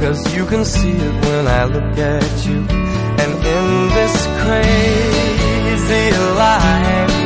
Cause 0.00 0.34
you 0.34 0.46
can 0.46 0.64
see 0.64 0.92
it 0.92 1.14
when 1.26 1.46
I 1.46 1.64
look 1.64 1.98
at 1.98 2.46
you. 2.46 2.60
And 3.22 3.32
in 3.56 3.66
this 3.96 4.14
crazy 4.42 6.06
life, 6.40 7.16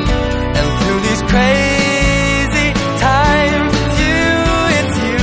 and 0.58 0.68
through 0.78 1.00
these 1.08 1.22
crazy 1.32 2.68
times, 2.98 3.74
you, 4.02 4.26
it's 4.78 4.96
you. 5.06 5.22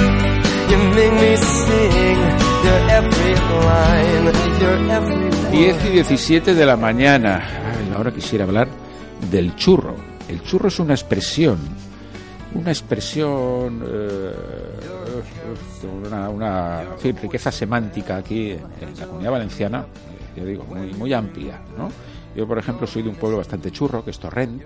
You 0.72 0.77
make 0.96 1.16
me 1.24 1.34
sing 1.36 2.20
your 2.66 2.80
every 2.98 3.36
line, 3.68 4.26
your 4.62 4.77
every 4.98 5.32
10 5.52 5.86
y 5.86 5.91
17 5.91 6.55
de 6.55 6.66
la 6.66 6.77
mañana. 6.77 7.44
Ahora 7.96 8.12
quisiera 8.13 8.46
hablar 8.46 8.70
del 9.30 9.55
churro. 9.58 9.96
El 10.30 10.41
churro 10.43 10.70
es 10.70 10.80
una 10.80 10.93
expresión, 10.93 11.58
una 12.55 12.71
expresión, 12.71 13.84
eh, 13.86 14.32
una, 15.84 16.84
riqueza 17.02 17.52
semántica 17.52 18.18
aquí 18.18 18.52
en 18.52 18.99
la 18.99 19.05
comunidad 19.05 19.32
valenciana, 19.32 19.80
eh, 19.80 20.40
yo 20.40 20.46
digo, 20.46 20.63
muy, 20.66 20.93
muy 20.93 21.13
amplia. 21.13 21.60
¿no? 21.77 21.91
Yo, 22.35 22.48
por 22.48 22.58
ejemplo, 22.58 22.88
soy 22.88 23.04
de 23.04 23.10
un 23.10 23.16
pueblo 23.16 23.38
bastante 23.38 23.71
churro, 23.71 24.04
que 24.04 24.12
es 24.12 24.20
Torrent, 24.20 24.63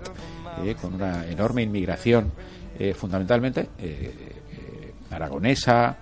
eh, 0.64 0.74
con 0.80 0.94
una 0.94 1.26
enorme 1.26 1.62
inmigración, 1.62 2.32
eh, 2.78 2.94
fundamentalmente 2.94 3.68
aragonesa, 5.10 5.96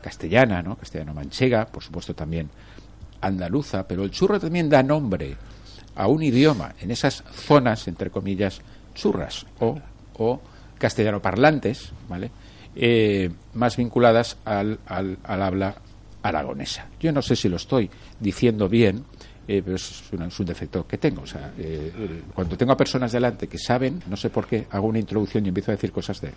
castellana, 0.00 0.62
¿no? 0.62 0.76
castellano-manchega, 0.76 1.66
por 1.66 1.82
supuesto 1.82 2.14
también 2.14 2.48
andaluza, 3.20 3.86
pero 3.86 4.04
el 4.04 4.10
churro 4.10 4.40
también 4.40 4.68
da 4.68 4.82
nombre 4.82 5.36
a 5.94 6.06
un 6.06 6.22
idioma 6.22 6.74
en 6.80 6.90
esas 6.90 7.22
zonas, 7.32 7.86
entre 7.86 8.10
comillas, 8.10 8.60
churras 8.94 9.46
o, 9.60 9.78
o 10.14 10.40
castellano 10.78 11.20
parlantes, 11.20 11.92
¿vale? 12.08 12.30
Eh, 12.80 13.28
más 13.54 13.76
vinculadas 13.76 14.36
al, 14.44 14.78
al, 14.86 15.18
al 15.24 15.42
habla 15.42 15.74
aragonesa. 16.22 16.86
Yo 17.00 17.10
no 17.12 17.22
sé 17.22 17.34
si 17.34 17.48
lo 17.48 17.56
estoy 17.56 17.90
diciendo 18.20 18.68
bien, 18.68 19.02
eh, 19.48 19.62
pero 19.64 19.74
es, 19.76 20.02
una- 20.12 20.26
es 20.28 20.38
un 20.38 20.46
defecto 20.46 20.86
que 20.86 20.96
tengo. 20.98 21.22
O 21.22 21.26
sea, 21.26 21.52
eh, 21.58 21.92
eh, 21.96 22.22
cuando 22.34 22.56
tengo 22.56 22.72
a 22.72 22.76
personas 22.76 23.10
delante 23.10 23.48
que 23.48 23.58
saben, 23.58 24.00
no 24.08 24.16
sé 24.16 24.30
por 24.30 24.46
qué, 24.46 24.66
hago 24.70 24.86
una 24.86 24.98
introducción 25.00 25.44
y 25.44 25.48
empiezo 25.48 25.72
a 25.72 25.74
decir 25.74 25.90
cosas 25.90 26.20
de 26.20 26.30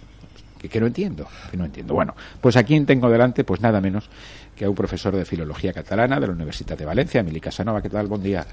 que, 0.59 0.67
que 0.69 0.79
no 0.79 0.87
entiendo, 0.87 1.27
que 1.51 1.57
no 1.57 1.65
entiendo. 1.65 1.93
Bueno, 1.93 2.15
pues 2.39 2.55
aquí 2.57 2.79
tengo 2.81 3.09
delante, 3.09 3.43
pues 3.43 3.61
nada 3.61 3.79
menos 3.81 4.09
que 4.55 4.65
a 4.65 4.69
un 4.69 4.75
profesor 4.75 5.15
de 5.15 5.25
filología 5.25 5.73
catalana 5.73 6.19
de 6.19 6.27
la 6.27 6.33
Universidad 6.33 6.75
de 6.77 6.85
Valencia, 6.85 7.21
Emili 7.21 7.39
Casanova, 7.39 7.81
¿qué 7.83 7.89
tal? 7.89 8.07
Buen 8.07 8.23
día. 8.23 8.45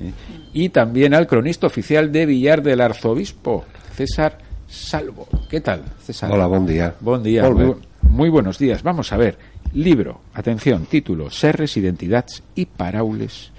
Eh, 0.00 0.12
Y 0.52 0.68
también 0.68 1.14
al 1.14 1.26
cronista 1.26 1.66
oficial 1.66 2.12
de 2.12 2.26
Villar 2.26 2.62
del 2.62 2.80
Arzobispo, 2.80 3.64
César 3.94 4.38
Salvo. 4.68 5.26
¿Qué 5.48 5.60
tal, 5.60 5.82
César? 6.00 6.30
Hola, 6.30 6.46
buen 6.46 6.66
día. 6.66 6.94
Buen 7.00 7.22
día, 7.22 7.48
muy, 7.48 7.74
muy 8.02 8.28
buenos 8.28 8.58
días. 8.58 8.82
Vamos 8.82 9.12
a 9.12 9.16
ver. 9.16 9.38
Libro, 9.72 10.20
atención, 10.34 10.86
título, 10.86 11.30
Serres, 11.30 11.76
Identitats 11.76 12.42
y 12.54 12.66
Paraules. 12.66 13.52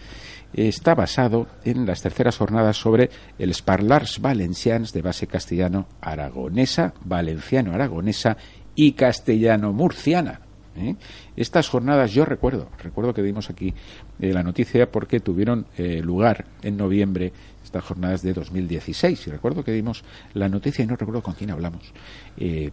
Está 0.54 0.96
basado 0.96 1.48
en 1.64 1.86
las 1.86 2.02
terceras 2.02 2.38
jornadas 2.38 2.78
sobre 2.78 3.10
el 3.38 3.56
parlars 3.64 4.20
valencians 4.20 4.94
de 4.94 5.02
base 5.02 5.28
castellano-aragonesa, 5.28 6.94
valenciano-aragonesa 7.04 8.38
y 8.76 8.94
castellano-murciana. 8.94 10.42
¿Eh? 10.80 10.96
Estas 11.36 11.70
jornadas 11.70 12.12
yo 12.12 12.26
recuerdo, 12.26 12.70
recuerdo 12.82 13.14
que 13.14 13.22
dimos 13.22 13.50
aquí 13.50 13.74
eh, 14.20 14.34
la 14.34 14.44
noticia 14.44 14.92
porque 14.92 15.20
tuvieron 15.20 15.66
eh, 15.78 16.02
lugar 16.02 16.46
en 16.62 16.78
noviembre 16.78 17.32
estas 17.64 17.84
jornadas 17.84 18.22
de 18.24 18.34
2016 18.34 19.28
y 19.28 19.30
recuerdo 19.30 19.64
que 19.64 19.72
dimos 19.72 20.04
la 20.34 20.50
noticia 20.50 20.84
y 20.84 20.88
no 20.88 20.96
recuerdo 20.96 21.22
con 21.22 21.36
quién 21.36 21.52
hablamos 21.52 21.94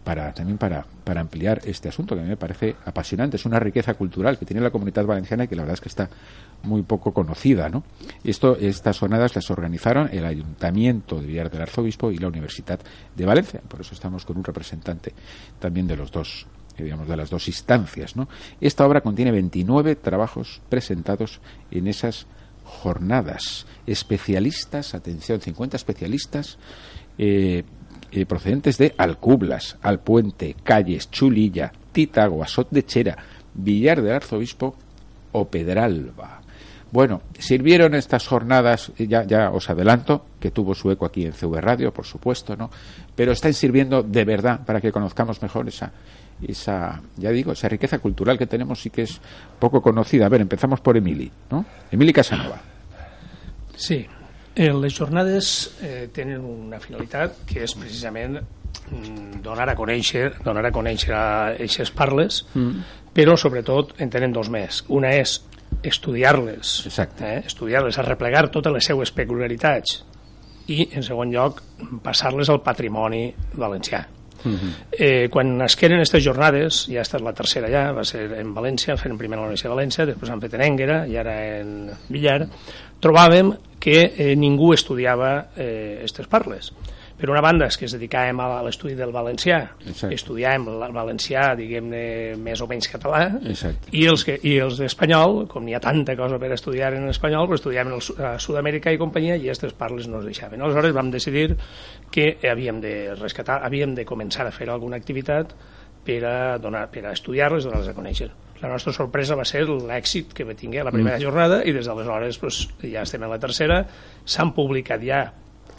para 0.03 0.33
también 0.33 0.57
para, 0.57 0.85
para 1.03 1.21
ampliar 1.21 1.61
este 1.65 1.89
asunto 1.89 2.15
que 2.15 2.21
a 2.21 2.23
mí 2.23 2.29
me 2.29 2.37
parece 2.37 2.75
apasionante 2.85 3.35
es 3.35 3.45
una 3.45 3.59
riqueza 3.59 3.93
cultural 3.93 4.39
que 4.39 4.45
tiene 4.45 4.61
la 4.61 4.71
comunidad 4.71 5.05
valenciana 5.05 5.43
y 5.43 5.47
que 5.49 5.55
la 5.55 5.63
verdad 5.63 5.75
es 5.75 5.81
que 5.81 5.89
está 5.89 6.09
muy 6.63 6.81
poco 6.81 7.13
conocida 7.13 7.69
¿no? 7.69 7.83
Esto, 8.23 8.57
estas 8.57 8.97
jornadas 8.97 9.35
las 9.35 9.51
organizaron 9.51 10.09
el 10.11 10.25
Ayuntamiento 10.25 11.19
de 11.19 11.27
Villar 11.27 11.51
del 11.51 11.61
Arzobispo 11.61 12.09
y 12.11 12.17
la 12.17 12.29
Universidad 12.29 12.79
de 13.15 13.25
Valencia 13.25 13.61
por 13.67 13.81
eso 13.81 13.93
estamos 13.93 14.25
con 14.25 14.37
un 14.37 14.43
representante 14.43 15.13
también 15.59 15.85
de 15.85 15.97
los 15.97 16.11
dos 16.11 16.47
digamos, 16.83 17.07
de 17.07 17.17
las 17.17 17.29
dos 17.29 17.47
instancias. 17.47 18.15
¿no? 18.15 18.27
Esta 18.61 18.85
obra 18.85 19.01
contiene 19.01 19.31
29 19.31 19.95
trabajos 19.95 20.61
presentados 20.69 21.39
en 21.71 21.87
esas 21.87 22.27
jornadas. 22.63 23.65
Especialistas, 23.85 24.93
atención, 24.93 25.41
50 25.41 25.77
especialistas 25.77 26.57
eh, 27.17 27.63
eh, 28.11 28.25
procedentes 28.25 28.77
de 28.77 28.93
Alcublas, 28.97 29.77
Alpuente, 29.81 30.55
Calles, 30.63 31.09
Chulilla, 31.09 31.71
Tita, 31.91 32.27
Guasot 32.27 32.69
de 32.69 32.85
Chera, 32.85 33.17
Villar 33.53 34.01
del 34.01 34.13
Arzobispo 34.13 34.75
o 35.31 35.47
Pedralba. 35.47 36.41
Bueno, 36.91 37.21
sirvieron 37.37 37.95
estas 37.95 38.27
jornadas, 38.27 38.91
ya, 38.97 39.23
ya 39.23 39.51
os 39.51 39.69
adelanto, 39.69 40.25
que 40.39 40.51
tuvo 40.51 40.73
su 40.73 40.89
eco 40.89 41.05
aquí 41.05 41.25
en 41.25 41.33
CV 41.33 41.59
Radio, 41.59 41.93
por 41.93 42.05
supuesto, 42.05 42.55
¿no? 42.55 42.69
Pero 43.15 43.33
están 43.33 43.53
sirviendo 43.53 44.03
de 44.03 44.23
verdad 44.23 44.61
para 44.65 44.79
que 44.79 44.91
conozcamos 44.91 45.41
mejor 45.41 45.67
esa, 45.67 45.91
esa, 46.41 47.01
ya 47.17 47.31
digo, 47.31 47.51
esa 47.51 47.67
riqueza 47.67 47.99
cultural 47.99 48.37
que 48.37 48.47
tenemos 48.47 48.85
y 48.85 48.89
que 48.89 49.03
es 49.03 49.19
poco 49.59 49.81
conocida. 49.81 50.27
A 50.27 50.29
ver, 50.29 50.41
empezamos 50.41 50.79
por 50.79 50.95
Emili, 50.95 51.29
¿no? 51.51 51.65
Emili 51.91 52.13
Casanova. 52.13 52.61
Sí, 53.75 54.05
eh, 54.55 54.73
les 54.73 54.97
jornades 54.97 55.75
eh, 55.81 56.09
tenen 56.11 56.41
una 56.41 56.79
finalitat 56.81 57.43
que 57.45 57.61
és 57.61 57.75
precisament 57.77 58.39
mm, 58.39 59.43
donar 59.45 59.67
a 59.69 59.75
conèixer 59.77 60.31
donar 60.41 60.63
a 60.65 60.71
conèixer 60.73 61.13
a 61.13 61.25
aquestes 61.51 61.91
parles, 61.93 62.39
però 63.13 63.35
sobretot 63.37 63.93
en 64.01 64.09
tenen 64.09 64.33
dos 64.33 64.49
més. 64.49 64.81
Una 64.89 65.13
és 65.13 65.37
estudiar-les, 65.89 66.73
Exacte. 66.89 67.25
eh, 67.25 67.41
estudiar-les, 67.45 67.97
arreplegar 67.99 68.47
totes 68.53 68.73
les 68.73 68.85
seues 68.85 69.11
peculiaritats 69.15 70.03
i, 70.67 70.83
en 70.91 71.03
segon 71.03 71.31
lloc, 71.31 71.61
passar-les 72.03 72.49
al 72.51 72.61
patrimoni 72.61 73.29
valencià. 73.55 74.05
Eh, 74.91 75.27
quan 75.33 75.61
es 75.65 75.75
queden 75.75 75.97
aquestes 75.97 76.23
jornades, 76.23 76.83
ja 76.91 77.01
ha 77.01 77.05
estat 77.05 77.23
la 77.25 77.33
tercera 77.35 77.69
ja, 77.71 77.87
va 77.95 78.03
ser 78.07 78.27
en 78.37 78.53
València, 78.55 78.95
fent 78.99 79.17
primer 79.19 79.39
a 79.39 79.41
la 79.41 79.47
Universitat 79.49 79.71
de 79.71 79.75
València, 79.75 80.05
després 80.07 80.31
han 80.31 80.43
fet 80.43 80.53
en 80.55 80.63
Énguera 80.67 80.99
i 81.09 81.17
ara 81.19 81.33
en 81.57 81.71
Villar, 82.13 82.43
trobàvem 83.03 83.53
que 83.81 83.97
eh, 84.05 84.35
ningú 84.39 84.71
estudiava 84.75 85.31
eh, 85.55 85.97
aquestes 85.97 86.29
parles. 86.31 86.71
Per 87.17 87.29
una 87.33 87.41
banda, 87.41 87.65
és 87.65 87.77
que 87.79 87.87
es 87.87 87.93
dedicàvem 87.95 88.37
a 88.43 88.59
l'estudi 88.61 88.93
del 88.93 89.09
valencià, 89.09 89.57
Exacte. 89.81 90.13
estudiàvem 90.13 90.67
el 90.69 90.93
valencià, 90.93 91.47
diguem-ne, 91.57 92.01
més 92.37 92.61
o 92.61 92.67
menys 92.69 92.91
català, 92.91 93.23
Exacte. 93.41 93.89
i 93.91 94.03
els, 94.05 94.21
que, 94.27 94.35
i 94.45 94.59
els 94.61 94.77
d'espanyol, 94.77 95.47
com 95.49 95.65
n'hi 95.65 95.73
ha 95.73 95.81
tanta 95.81 96.13
cosa 96.19 96.37
per 96.37 96.51
estudiar 96.53 96.91
en 96.93 97.09
espanyol, 97.09 97.49
però 97.49 97.57
estudiàvem 97.57 97.95
el, 97.97 98.03
a 98.21 98.35
Sud-amèrica 98.37 98.93
i 98.93 99.01
companyia 99.01 99.33
i 99.33 99.47
aquestes 99.47 99.73
parles 99.73 100.05
no 100.11 100.21
es 100.21 100.29
deixaven. 100.29 100.61
Aleshores 100.61 100.93
vam 100.93 101.09
decidir 101.09 101.55
que 102.13 102.35
havíem 102.51 102.83
de 102.85 102.93
rescatar, 103.15 103.63
havíem 103.65 103.97
de 103.97 104.05
començar 104.05 104.45
a 104.45 104.53
fer 104.53 104.69
alguna 104.69 105.01
activitat 105.01 105.55
per 106.05 106.19
a, 106.23 106.35
donar, 106.61 106.85
per 106.93 107.07
a 107.07 107.15
estudiar-les 107.17 107.65
i 107.65 107.67
donar-les 107.71 107.89
a 107.89 107.97
conèixer. 107.97 108.29
La 108.61 108.69
nostra 108.69 108.93
sorpresa 108.93 109.35
va 109.37 109.45
ser 109.45 109.65
l'èxit 109.65 110.31
que 110.37 110.45
va 110.45 110.55
tingué 110.57 110.85
la 110.85 110.93
primera 110.93 111.19
jornada 111.21 111.59
i 111.65 111.73
des 111.75 111.85
d'aleshores 111.85 112.39
pues, 112.41 112.61
ja 112.81 113.03
estem 113.03 113.25
en 113.25 113.33
la 113.33 113.41
tercera. 113.41 113.83
S'han 114.25 114.53
publicat 114.55 115.03
ja 115.05 115.25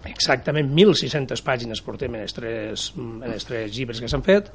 exactament 0.07 0.71
1.600 0.73 1.43
pàgines 1.43 1.81
portem 1.83 2.15
en 2.15 2.23
els 2.23 2.33
tres, 2.35 2.93
en 2.97 3.23
els 3.33 3.45
tres 3.45 3.75
llibres 3.77 4.01
que 4.01 4.09
s'han 4.09 4.23
fet 4.23 4.53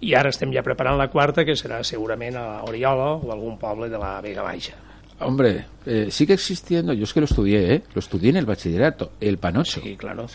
i 0.00 0.14
ara 0.14 0.28
estem 0.30 0.52
ja 0.52 0.62
preparant 0.62 0.98
la 0.98 1.08
quarta 1.10 1.44
que 1.44 1.52
serà 1.56 1.82
segurament 1.82 2.36
a 2.36 2.62
Oriola 2.64 3.14
o 3.16 3.32
algun 3.32 3.56
poble 3.58 3.88
de 3.88 3.98
la 3.98 4.20
Vega 4.20 4.42
Baixa. 4.42 4.74
Hombre, 5.20 5.64
eh, 5.86 6.08
sigue 6.10 6.34
existiendo, 6.34 6.92
yo 6.92 7.04
es 7.04 7.12
que 7.12 7.20
lo 7.20 7.26
estudié, 7.26 7.74
¿eh? 7.74 7.82
Lo 7.94 8.00
estudié 8.00 8.30
en 8.30 8.36
el 8.36 8.46
bachillerato, 8.46 9.12
el 9.20 9.38
panocho. 9.38 9.80
Sí, 9.80 9.96
claro. 9.96 10.26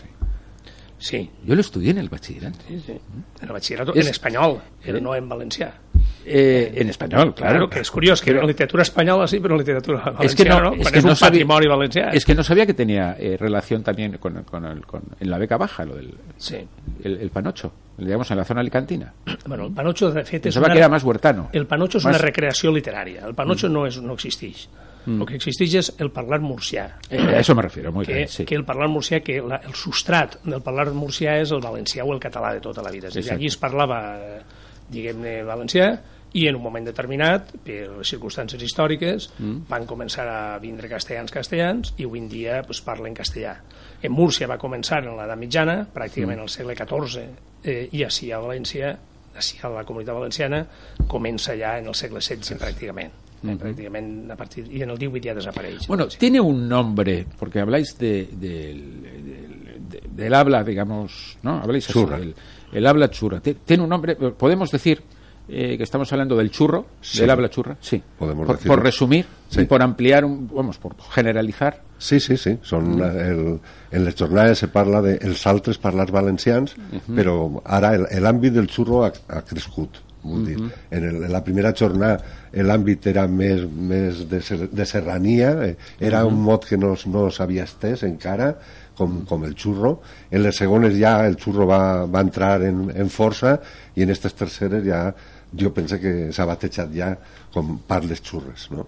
Sí, 1.00 1.30
Yo 1.44 1.54
lo 1.54 1.60
estudié 1.60 1.90
en 1.92 1.98
el 1.98 2.08
bachillerato. 2.08 2.58
sí, 2.66 2.80
sí. 2.84 2.92
En 2.92 3.46
el 3.46 3.52
batxillerat 3.52 3.94
És- 3.94 4.04
en 4.06 4.10
espanyol, 4.10 4.60
però 4.84 5.00
no 5.00 5.14
en 5.14 5.28
valencià. 5.28 5.72
Eh, 6.30 6.72
en 6.82 6.88
español, 6.90 7.34
claro. 7.34 7.52
Claro, 7.52 7.70
que 7.70 7.80
és 7.80 7.90
curiós, 7.90 8.20
que 8.20 8.30
en 8.36 8.46
literatura 8.46 8.82
espanyola 8.82 9.26
sí, 9.26 9.40
però 9.40 9.56
literatura 9.56 9.98
valenciana 10.12 10.26
Es 10.26 10.34
que 10.36 10.44
no, 10.44 10.60
no, 10.60 10.72
es 10.74 10.90
que 10.92 10.98
és 10.98 11.04
no 11.04 11.10
un 11.12 11.16
sabía, 11.16 11.46
patrimoni 11.46 11.66
valencià. 11.66 12.10
es 12.12 12.24
que 12.26 12.34
no 12.34 12.42
sabía 12.44 12.66
que 12.66 12.74
tenía 12.74 13.16
eh, 13.18 13.36
relación 13.38 13.82
también 13.82 14.18
con, 14.18 14.42
con 14.44 14.64
el- 14.66 14.84
con- 14.86 15.04
en 15.18 15.30
la 15.30 15.38
beca 15.38 15.56
baja, 15.56 15.84
lo 15.84 15.96
del 15.96 16.14
Sí. 16.36 16.56
el, 17.02 17.18
el 17.20 17.30
panocho, 17.30 17.72
digamos 17.96 18.30
en 18.30 18.36
la 18.36 18.44
zona 18.44 18.60
alicantina. 18.60 19.12
Bueno, 19.48 19.66
el 19.66 19.72
panotxo, 19.72 20.10
de 20.12 20.24
fet, 20.24 20.44
és 20.46 20.56
una... 20.56 20.68
que 20.68 20.78
era 20.78 20.88
más 20.90 21.02
huertano. 21.02 21.48
El 21.52 21.66
panotxo 21.66 21.96
és 21.98 22.04
Más- 22.04 22.16
una 22.16 22.18
recreació 22.26 22.70
literària. 22.70 23.24
El 23.26 23.34
panotxo 23.34 23.68
no, 23.70 23.86
és, 23.86 23.96
no 24.02 24.12
existeix. 24.12 24.68
El 25.08 25.24
que 25.24 25.36
existeix 25.38 25.72
és 25.80 25.88
el 26.04 26.10
parlar 26.12 26.42
murcià. 26.44 26.98
Eh, 27.08 27.16
a 27.16 27.38
eso 27.40 27.54
me 27.54 27.62
refiero, 27.62 27.90
muy 27.90 28.04
que, 28.04 28.12
bien, 28.12 28.28
sí. 28.28 28.44
que 28.44 28.54
el 28.54 28.64
parlar 28.66 28.90
murcià, 28.92 29.22
que 29.24 29.40
la, 29.40 29.56
el 29.64 29.72
substrat 29.72 30.36
del 30.44 30.60
parlar 30.60 30.90
murcià 30.92 31.38
és 31.40 31.48
el 31.56 31.62
valencià 31.64 32.04
o 32.04 32.12
el 32.12 32.20
català 32.20 32.52
de 32.52 32.60
tota 32.60 32.82
la 32.84 32.90
vida. 32.92 33.08
És 33.08 33.16
a 33.16 33.20
dir, 33.22 33.32
allí 33.32 33.46
es 33.48 33.56
parlava, 33.56 34.18
eh, 34.20 34.42
diguem-ne, 34.90 35.38
valencià, 35.48 35.88
i 36.34 36.46
en 36.46 36.56
un 36.56 36.62
moment 36.62 36.84
determinat, 36.84 37.52
per 37.64 38.04
circumstàncies 38.04 38.62
històriques, 38.62 39.30
mm. 39.38 39.62
van 39.68 39.86
començar 39.86 40.26
a 40.28 40.58
vindre 40.58 40.88
castellans 40.88 41.32
castellans 41.32 41.94
i 41.96 42.04
avui 42.04 42.20
en 42.20 42.28
dia 42.28 42.62
pues, 42.66 42.80
parlen 42.84 43.14
castellà. 43.14 43.56
En 44.02 44.12
Múrcia 44.12 44.46
va 44.46 44.58
començar 44.58 45.00
en 45.04 45.14
l'edat 45.16 45.38
mitjana, 45.38 45.86
pràcticament 45.94 46.36
Mm. 46.38 46.42
al 46.42 46.48
segle 46.48 46.74
XIV, 46.76 47.24
eh, 47.64 47.88
i 47.92 48.04
així 48.04 48.30
a 48.32 48.38
València, 48.40 48.96
així 49.34 49.58
a 49.62 49.68
la 49.70 49.84
comunitat 49.84 50.14
valenciana, 50.14 50.66
comença 51.06 51.56
ja 51.56 51.78
en 51.78 51.86
el 51.88 51.94
segle 51.94 52.20
XVI 52.20 52.58
pràcticament. 52.58 53.10
Eh, 53.46 53.54
pràcticament 53.54 54.30
a 54.32 54.36
partir, 54.36 54.64
i 54.70 54.82
en 54.82 54.90
el 54.90 54.98
18 54.98 55.22
ja 55.28 55.34
desapareix. 55.34 55.86
Bueno, 55.86 56.08
tiene 56.08 56.40
un 56.40 56.68
nombre, 56.68 57.24
porque 57.38 57.60
habláis 57.60 57.96
de, 57.98 58.28
del- 58.32 59.02
del- 59.02 59.88
de- 59.88 60.02
del 60.10 60.34
habla, 60.34 60.64
digamos, 60.64 61.38
¿no? 61.42 61.60
Habláis 61.62 61.88
así, 61.88 62.04
del- 62.04 62.34
el 62.72 62.86
habla 62.86 63.08
churra. 63.10 63.40
Ti- 63.40 63.54
Tiene 63.64 63.84
un 63.84 63.88
nombre, 63.88 64.16
podemos 64.16 64.70
decir 64.70 65.00
eh, 65.48 65.76
que 65.76 65.82
estamos 65.82 66.12
hablando 66.12 66.36
del 66.36 66.50
churro, 66.50 66.86
Sí. 67.00 67.20
del 67.20 67.30
habla 67.30 67.48
churra, 67.50 67.76
sí. 67.80 68.02
Podemos 68.18 68.46
por, 68.46 68.58
por 68.58 68.82
resumir 68.82 69.26
Sí. 69.48 69.62
y 69.62 69.64
por 69.64 69.82
ampliar, 69.82 70.24
un, 70.24 70.46
vamos, 70.52 70.76
por 70.78 70.94
generalizar. 71.10 71.82
Sí, 71.98 72.20
sí, 72.20 72.36
sí. 72.36 72.58
Són, 72.62 73.00
el, 73.02 73.58
en 73.90 74.04
les 74.04 74.14
jornades 74.14 74.58
se 74.58 74.68
parla 74.68 75.00
de 75.02 75.16
els 75.16 75.46
altres 75.50 75.78
parlars 75.78 76.12
valencians, 76.12 76.76
però 77.08 77.60
ara 77.64 77.94
el- 77.96 78.06
l'àmbit 78.22 78.52
del 78.54 78.68
xurro 78.70 79.04
ha, 79.04 79.12
ha 79.28 79.42
crescut. 79.42 80.04
Vull 80.22 80.44
dir, 80.44 80.56
en, 80.90 81.04
el, 81.04 81.22
en 81.24 81.32
la 81.32 81.40
primera 81.46 81.72
jornada 81.72 82.18
l'àmbit 82.52 83.06
era 83.06 83.26
més, 83.30 83.62
més 83.70 84.24
de, 84.28 84.40
ser, 84.42 84.68
de 84.68 84.84
serrania, 84.86 85.52
eh, 85.64 85.76
era 86.00 86.24
un 86.26 86.40
mot 86.42 86.66
que 86.66 86.76
no, 86.76 86.94
no 87.06 87.28
s'havia 87.30 87.64
estès 87.64 88.02
encara, 88.02 88.50
com, 88.98 89.20
com 89.30 89.44
el 89.46 89.54
xurro. 89.56 90.00
En 90.30 90.42
les 90.42 90.58
segones 90.58 90.98
ja 90.98 91.14
el 91.26 91.38
xurro 91.40 91.66
va, 91.70 92.04
va 92.10 92.24
entrar 92.26 92.56
en, 92.66 92.88
en 92.90 93.08
força 93.14 93.56
i 93.94 94.02
en 94.02 94.10
aquestes 94.10 94.34
terceres 94.34 94.84
ja 94.86 95.06
jo 95.58 95.70
penso 95.72 95.96
que 96.02 96.32
s'ha 96.34 96.44
batejat 96.44 96.90
ja 96.92 97.14
com 97.54 97.78
parles 97.88 98.20
xurres, 98.20 98.68
no? 98.74 98.84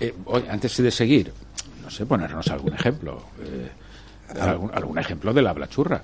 Eh, 0.00 0.14
oye, 0.24 0.48
antes 0.50 0.76
de 0.82 0.90
seguir, 0.90 1.32
no 1.82 1.90
sé, 1.90 2.06
ponernos 2.06 2.48
algún 2.48 2.74
ejemplo. 2.74 3.20
eh, 3.42 3.68
algún, 4.40 4.70
algún 4.74 4.98
ejemplo 4.98 5.32
del 5.32 5.46
habla 5.46 5.68
churra. 5.68 6.00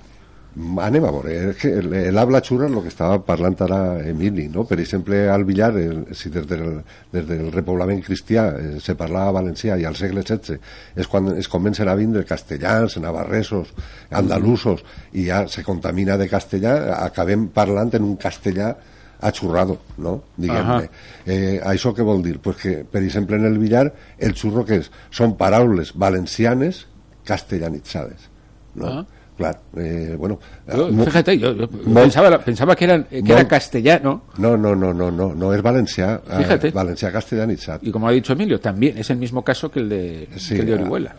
Anem 0.54 1.02
a 1.02 1.10
veure, 1.10 1.32
és 1.50 1.56
que 1.58 1.68
el- 1.80 2.14
l'habla 2.14 2.38
xurra 2.40 2.68
és 2.68 2.72
el 2.76 2.82
que 2.84 2.88
estava 2.92 3.16
parlant 3.26 3.56
ara 3.64 3.98
Emili, 4.06 4.44
no? 4.48 4.62
Per 4.64 4.78
exemple, 4.78 5.28
al 5.28 5.42
Villar, 5.44 5.72
el, 5.76 6.04
si 6.14 6.30
des 6.30 6.46
del, 6.46 6.76
des 7.10 7.26
del 7.26 7.50
repoblament 7.50 8.00
cristià 8.06 8.44
eh, 8.54 8.78
se 8.80 8.94
parlava 8.94 9.32
valencià 9.40 9.74
i 9.76 9.84
al 9.84 9.96
segle 9.98 10.22
XVI 10.22 10.58
és 10.94 11.08
quan 11.10 11.32
es 11.36 11.48
comencen 11.50 11.88
a 11.90 11.96
vindre 11.98 12.22
castellans, 12.24 12.96
navarresos, 13.02 13.72
andalusos, 14.10 14.84
i 15.12 15.26
ja 15.26 15.48
se 15.48 15.64
contamina 15.66 16.16
de 16.16 16.28
castellà, 16.30 16.76
acabem 17.02 17.48
parlant 17.48 17.90
en 17.98 18.04
un 18.06 18.14
castellà 18.16 18.76
achurrado, 19.24 19.78
no? 19.98 20.20
Diguem-ne. 20.36 20.88
Eh, 21.26 21.60
això 21.64 21.94
què 21.96 22.04
vol 22.06 22.22
dir? 22.22 22.38
Pues 22.44 22.56
que, 22.62 22.76
per 22.84 23.02
exemple, 23.02 23.36
en 23.36 23.46
el 23.46 23.58
Villar, 23.58 23.88
el 24.18 24.34
xurro 24.38 24.64
que 24.64 24.76
és? 24.82 24.90
Són 25.10 25.34
paraules 25.36 25.94
valencianes 25.98 26.84
castellanitzades, 27.24 28.28
no? 28.76 28.86
Ah. 29.00 29.04
Clar, 29.36 29.58
eh, 29.76 30.14
bueno... 30.16 30.38
Yo, 30.68 30.92
mo- 30.92 31.04
fíjate, 31.04 31.36
yo, 31.36 31.52
yo 31.56 31.68
pensaba, 31.68 32.38
pensaba 32.38 32.76
que, 32.76 32.84
eran, 32.84 33.04
que 33.04 33.32
era 33.32 33.48
castellano. 33.48 34.22
No, 34.38 34.56
no, 34.56 34.76
no, 34.76 34.94
no, 34.94 35.10
no, 35.10 35.34
no 35.34 35.52
es 35.52 35.60
valencià, 35.60 36.20
eh, 36.30 36.36
Fíjate. 36.38 36.70
valencià 36.70 37.10
castellanitzat. 37.10 37.82
Y 37.82 37.90
como 37.90 38.06
ha 38.06 38.12
dicho 38.12 38.32
Emilio, 38.32 38.60
también 38.60 38.96
es 38.96 39.10
el 39.10 39.16
mismo 39.16 39.42
caso 39.42 39.70
que 39.72 39.80
el 39.80 39.88
de, 39.88 40.28
Sí, 40.36 40.54
que 40.54 40.60
el 40.60 40.66
de 40.66 40.72
ah, 40.74 40.76
Orihuela. 40.76 41.16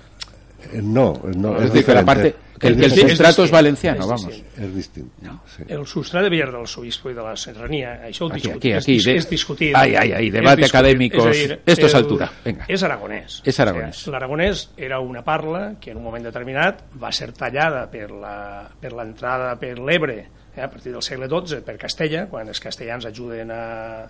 Eh, 0.74 0.82
No, 0.82 1.22
no, 1.36 1.58
es 1.58 1.72
decir, 1.72 1.86
que 1.86 1.94
la 1.94 2.02
diferente. 2.02 2.06
parte, 2.06 2.36
que, 2.60 2.68
el, 2.68 2.74
que 2.76 2.86
el 2.86 2.92
es 2.92 2.96
distinto, 2.96 3.52
valenciano, 3.52 4.00
es 4.02 4.08
vamos. 4.08 4.28
distinto. 4.28 4.62
És 4.62 4.76
distint. 4.76 5.12
No. 5.22 5.42
Sí. 5.56 5.64
El 5.68 5.86
substrat 5.86 6.24
de 6.24 6.30
Villar 6.30 6.52
del 6.52 6.68
Sobispo 6.68 7.10
i 7.10 7.14
de 7.14 7.22
la 7.22 7.36
Serrania, 7.36 8.02
això 8.08 8.24
ho 8.28 8.32
Aquí, 8.32 8.42
discut- 8.42 8.56
aquí, 8.58 8.72
és, 8.72 8.84
aquí, 8.84 8.92
dis- 8.94 9.06
de- 9.06 9.16
és 9.16 9.30
discutit. 9.30 9.76
Ai, 9.76 9.96
ai, 9.96 10.12
ai, 10.14 10.28
És 10.28 10.34
debate 10.34 10.62
discutit. 10.62 10.76
acadèmicos. 10.76 11.26
És 11.26 11.36
a 11.36 11.48
dir, 11.48 11.60
Esto 11.66 11.86
es 11.86 11.94
el- 11.94 12.00
altura, 12.00 12.32
venga. 12.46 12.66
És 12.68 12.84
aragonès. 12.84 13.42
És 13.46 13.60
aragonès. 13.60 13.96
O 13.98 14.00
sigui, 14.00 14.12
L'aragonès 14.14 14.70
era 14.78 15.00
una 15.00 15.24
parla 15.24 15.76
que 15.82 15.92
en 15.92 15.98
un 15.98 16.04
moment 16.04 16.24
determinat 16.24 16.84
va 17.02 17.12
ser 17.12 17.32
tallada 17.34 17.90
per 17.92 18.10
la- 18.12 18.70
per 18.80 18.94
l'entrada 18.94 19.56
per 19.60 19.78
l'Ebre 19.80 20.28
eh, 20.56 20.62
a 20.62 20.70
partir 20.70 20.92
del 20.94 21.02
segle 21.04 21.28
XII 21.28 21.62
per 21.62 21.78
Castella, 21.78 22.28
quan 22.28 22.48
els 22.48 22.60
castellans 22.62 23.06
ajuden 23.06 23.52
a, 23.52 24.08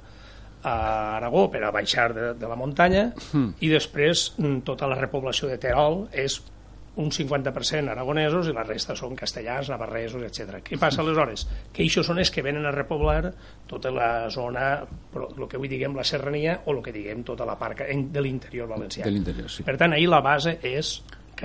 a 0.66 1.16
Aragó 1.20 1.46
per 1.54 1.62
a 1.64 1.72
baixar 1.72 2.10
de, 2.16 2.34
de 2.34 2.50
la 2.50 2.58
muntanya 2.58 3.06
Hmm. 3.32 3.54
i 3.62 3.70
després 3.70 4.32
mm, 4.38 4.64
tota 4.66 4.88
la 4.90 4.98
repoblació 4.98 5.48
de 5.52 5.58
Terol 5.62 6.06
és 6.12 6.40
un 6.96 7.10
50% 7.12 7.92
aragonesos 7.92 8.48
i 8.48 8.54
la 8.56 8.64
resta 8.64 8.96
són 8.96 9.18
castellans, 9.20 9.68
navarresos, 9.72 10.24
etc. 10.24 10.62
Què 10.64 10.78
passa 10.80 11.02
aleshores? 11.04 11.44
Que 11.76 11.84
això 11.84 12.04
són 12.08 12.22
els 12.24 12.32
que 12.32 12.44
venen 12.46 12.66
a 12.66 12.72
repoblar 12.72 13.34
tota 13.68 13.92
la 13.92 14.30
zona, 14.32 14.78
però 15.12 15.28
el 15.34 15.50
que 15.52 15.60
avui 15.60 15.72
diguem 15.72 15.96
la 15.98 16.06
serrania 16.08 16.62
o 16.66 16.72
el 16.72 16.82
que 16.86 16.94
diguem 16.96 17.26
tota 17.28 17.48
la 17.48 17.58
part 17.60 17.84
de 17.84 18.24
l'interior 18.24 18.70
valencià. 18.72 19.04
Del 19.04 19.20
interior, 19.20 19.52
sí. 19.52 19.68
Per 19.68 19.76
tant, 19.82 19.94
ahir 19.94 20.08
la 20.08 20.22
base 20.24 20.56
és 20.64 21.02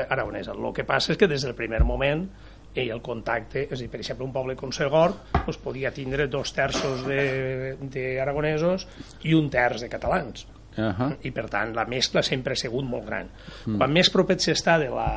aragonesa. 0.07 0.55
El 0.55 0.71
que 0.73 0.87
passa 0.87 1.13
és 1.13 1.19
que 1.19 1.29
des 1.29 1.43
del 1.43 1.57
primer 1.59 1.83
moment 1.83 2.29
i 2.75 2.89
el 2.91 3.01
contacte, 3.03 3.65
és 3.67 3.73
a 3.73 3.83
dir, 3.83 3.89
per 3.91 3.99
exemple, 4.01 4.25
un 4.25 4.33
poble 4.33 4.55
com 4.57 4.71
Segort 4.73 5.33
doncs, 5.35 5.59
podia 5.59 5.91
tindre 5.91 6.29
dos 6.31 6.53
terços 6.55 7.03
de- 7.07 7.75
d'aragonesos 7.81 8.87
i 9.27 9.35
un 9.35 9.49
terç 9.51 9.81
de 9.83 9.89
catalans 9.91 10.47
Ajá. 10.79 11.11
i 11.27 11.33
per 11.35 11.49
tant 11.51 11.75
la 11.75 11.85
mescla 11.91 12.23
sempre 12.23 12.53
ha 12.55 12.57
sigut 12.57 12.85
molt 12.87 13.05
gran. 13.07 13.29
Mm. 13.67 13.77
Quan 13.77 13.93
més 13.93 14.11
propet 14.15 14.39
s'està 14.39 14.79
de 14.79 14.89
la, 14.89 15.09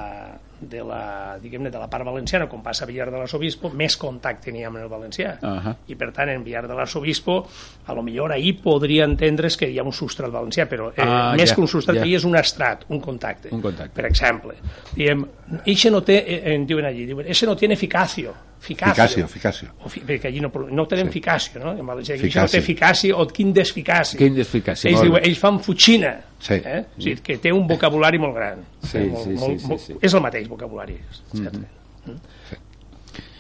de 0.70 0.84
la, 0.84 1.38
diguem-ne, 1.42 1.70
de 1.72 1.80
la 1.82 1.88
part 1.92 2.06
valenciana, 2.08 2.48
com 2.50 2.62
passa 2.64 2.86
a 2.86 2.88
Villar 2.90 3.10
de 3.12 3.18
l'Arsobispo, 3.18 3.70
més 3.74 3.98
contacte 3.98 4.52
n'hi 4.52 4.64
ha 4.64 4.70
amb 4.72 4.82
el 4.82 4.88
valencià. 4.92 5.38
Ahà. 5.42 5.76
I 5.88 5.96
per 6.00 6.12
tant, 6.16 6.30
en 6.34 6.44
Villar 6.44 6.66
de 6.68 6.78
l'Arsobispo, 6.78 7.38
a 7.86 7.94
lo 7.94 8.04
millor 8.04 8.32
ahir 8.32 8.56
podria 8.64 9.06
entendre's 9.06 9.58
que 9.60 9.70
hi 9.70 9.80
ha 9.80 9.84
un 9.84 9.94
substrat 9.94 10.32
valencià, 10.32 10.68
però 10.70 10.92
eh, 10.94 11.02
Ah, 11.04 11.34
més 11.36 11.50
ja, 11.50 11.56
que 11.56 11.62
un 11.62 11.68
substrat, 11.68 11.98
ja. 12.00 12.04
ahir 12.08 12.16
és 12.22 12.26
un 12.26 12.36
estrat, 12.40 12.86
un 12.90 13.00
contacte. 13.04 13.50
Un 13.52 13.62
contacte. 13.62 13.94
Per 13.96 14.06
exemple, 14.10 14.56
diem, 14.96 15.26
eixe 15.66 15.92
no 15.92 16.02
té, 16.02 16.22
eh, 16.26 16.42
en 16.56 16.66
diuen 16.66 16.86
allí, 16.86 17.06
diuen, 17.06 17.28
eixe 17.28 17.46
no 17.46 17.56
tiene 17.56 17.76
eficacio. 17.76 18.34
Ficacio. 18.64 18.94
Ficacio, 18.96 19.28
ficacio. 19.28 19.70
O 19.84 19.90
fi, 19.92 20.00
perquè 20.08 20.30
allí 20.30 20.40
no, 20.40 20.50
no 20.72 20.86
tenen 20.88 21.08
Sí. 21.10 21.18
ficacio, 21.20 21.60
no? 21.60 21.74
En 21.76 21.86
valencià, 21.86 22.16
aquí 22.16 22.30
Ficaci. 22.30 22.40
no 22.46 22.52
té 22.54 22.58
eficacia 22.64 23.18
o 23.18 23.26
quin 23.28 23.52
desficaci. 23.54 24.16
Quin 24.18 24.34
desficaci, 24.38 24.88
Ells, 24.88 25.02
diuen, 25.04 25.22
ells 25.26 25.40
fan 25.42 25.60
fuixina. 25.60 26.14
Sí. 26.40 26.54
Eh? 26.64 26.80
O 26.98 27.02
sigui, 27.02 27.18
que 27.22 27.38
té 27.44 27.52
un 27.52 27.68
vocabulari 27.68 28.18
molt 28.24 28.36
gran. 28.38 28.62
Sí, 28.82 28.98
Eh, 29.00 29.08
molt, 29.12 29.24
sí, 29.26 29.36
sí, 29.36 29.42
molt, 29.42 29.60
sí, 29.60 29.68
molt, 29.68 29.82
sí. 29.82 29.96
És 30.02 30.14
el 30.14 30.22
mateix 30.24 30.48
vocabulari. 30.48 30.96
Exactament. 31.34 31.68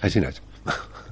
Així 0.02 0.20
n'és. 0.20 0.42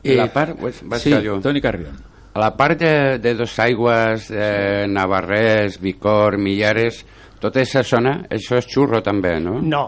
Eh, 0.03 0.15
la 0.17 0.27
part, 0.33 0.57
pues, 0.59 0.81
vaig 0.83 1.01
sí, 1.01 1.13
jo. 1.23 1.39
Toni 1.39 1.61
Carrión. 1.61 1.95
A 2.33 2.39
la 2.39 2.51
part 2.57 2.79
de, 2.79 3.19
de 3.19 3.33
Dos 3.35 3.57
Aigües, 3.59 4.29
eh, 4.31 4.85
Navarrés, 4.89 5.79
Vicor, 5.79 6.37
Millares, 6.37 7.05
tota 7.39 7.59
aquesta 7.59 7.83
zona, 7.83 8.13
això 8.29 8.57
és 8.59 8.67
xurro 8.67 9.01
també, 9.03 9.39
no? 9.39 9.59
No. 9.61 9.83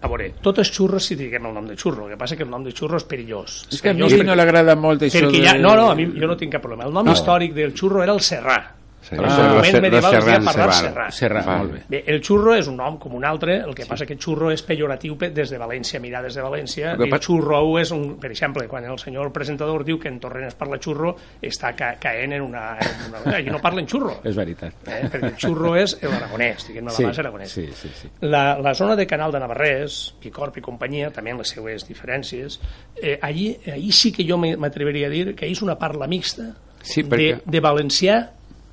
A 0.00 0.08
veure, 0.08 0.30
tot 0.40 0.58
és 0.62 0.70
xurro 0.72 0.98
si 1.02 1.16
diguem 1.18 1.50
el 1.50 1.54
nom 1.54 1.66
de 1.68 1.76
xurro. 1.76 2.06
El 2.06 2.14
que 2.14 2.20
passa 2.20 2.36
que 2.36 2.46
el 2.46 2.50
nom 2.50 2.64
de 2.64 2.72
xurro 2.72 2.96
és 2.96 3.04
perillós. 3.04 3.60
És 3.68 3.82
que 3.84 3.92
a 3.92 3.94
mi 3.94 4.06
perillós 4.06 4.26
no 4.30 4.36
l'agrada 4.38 4.76
molt 4.80 5.04
això 5.04 5.26
perquè 5.26 5.42
de... 5.42 5.46
ja, 5.46 5.56
no, 5.60 5.74
no, 5.76 5.90
a 5.92 5.96
mi 5.98 6.08
jo 6.08 6.30
no 6.30 6.38
tinc 6.40 6.56
cap 6.56 6.64
problema. 6.64 6.88
El 6.88 6.96
nom 6.96 7.10
històric 7.12 7.52
del 7.56 7.74
xurro 7.76 8.02
era 8.02 8.16
el 8.16 8.24
serrà. 8.24 8.60
Sí. 9.02 9.16
Ah, 9.18 9.18
En 9.18 9.24
el 9.24 9.28
los 9.30 9.38
moment 9.54 9.64
ser- 9.72 9.80
medieval 9.82 10.02
los 10.02 10.18
es 10.20 10.24
deia 10.26 10.40
serrans, 10.40 10.54
parlar 10.54 10.74
se 10.74 10.90
val. 10.90 11.10
serrà. 11.10 11.58
Molt 11.58 11.72
bé. 11.72 11.80
Bé, 11.88 12.04
el 12.06 12.20
xurro 12.22 12.54
és 12.54 12.66
un 12.68 12.76
nom 12.76 12.98
com 12.98 13.14
un 13.14 13.24
altre, 13.24 13.56
el 13.64 13.74
que 13.74 13.86
passa 13.86 14.04
que 14.04 14.16
xurro 14.20 14.50
és 14.52 14.60
pejoratiu 14.62 15.16
pe- 15.16 15.30
des 15.30 15.48
de 15.50 15.58
València, 15.58 15.98
mirar 15.98 16.22
des 16.22 16.34
de 16.34 16.42
València. 16.42 16.92
El 17.00 17.08
pa- 17.08 17.18
xurro 17.18 17.78
és, 17.80 17.90
un, 17.92 18.18
per 18.20 18.30
exemple, 18.30 18.68
quan 18.68 18.84
el 18.84 18.98
senyor 18.98 19.32
presentador 19.32 19.84
diu 19.84 19.98
que 19.98 20.08
en 20.08 20.20
Torrent 20.20 20.46
es 20.48 20.54
parla 20.54 20.76
xurro, 20.78 21.16
està 21.40 21.74
ca 21.74 21.94
caent 21.98 22.32
en 22.34 22.42
una... 22.42 22.76
En 22.78 23.14
una 23.26 23.36
allí 23.38 23.48
no 23.50 23.58
parlen 23.58 23.86
xurro, 23.88 24.20
És 24.24 24.36
veritat. 24.36 24.74
eh? 24.86 25.08
perquè 25.10 25.30
el 25.32 25.36
xurro 25.38 25.74
és 25.76 25.96
l'aragonès, 26.02 26.66
diguem-ne, 26.68 26.90
la 26.90 26.96
Sí, 26.96 27.04
base 27.04 27.20
aragonès. 27.22 27.48
sí, 27.50 27.68
sí, 27.72 27.88
sí. 28.02 28.08
La, 28.20 28.58
la 28.58 28.74
zona 28.74 28.94
de 28.96 29.06
Canal 29.06 29.32
de 29.32 29.40
Navarrés, 29.40 30.14
Picorp 30.20 30.58
i 30.58 30.60
companyia, 30.60 31.10
també 31.10 31.30
amb 31.32 31.40
les 31.40 31.48
seues 31.48 31.88
diferències, 31.88 32.60
eh, 33.00 33.18
allí, 33.22 33.56
allí 33.66 33.90
sí 33.92 34.12
que 34.12 34.28
jo 34.28 34.36
me- 34.36 34.56
m'atreveria 34.58 35.06
a 35.06 35.10
dir 35.10 35.34
que 35.34 35.46
ahí 35.46 35.52
és 35.52 35.62
una 35.62 35.78
parla 35.78 36.06
mixta 36.06 36.52
Sí, 36.82 37.02
de, 37.02 37.08
perquè- 37.08 37.40
de 37.44 37.60
valencià 37.60 38.30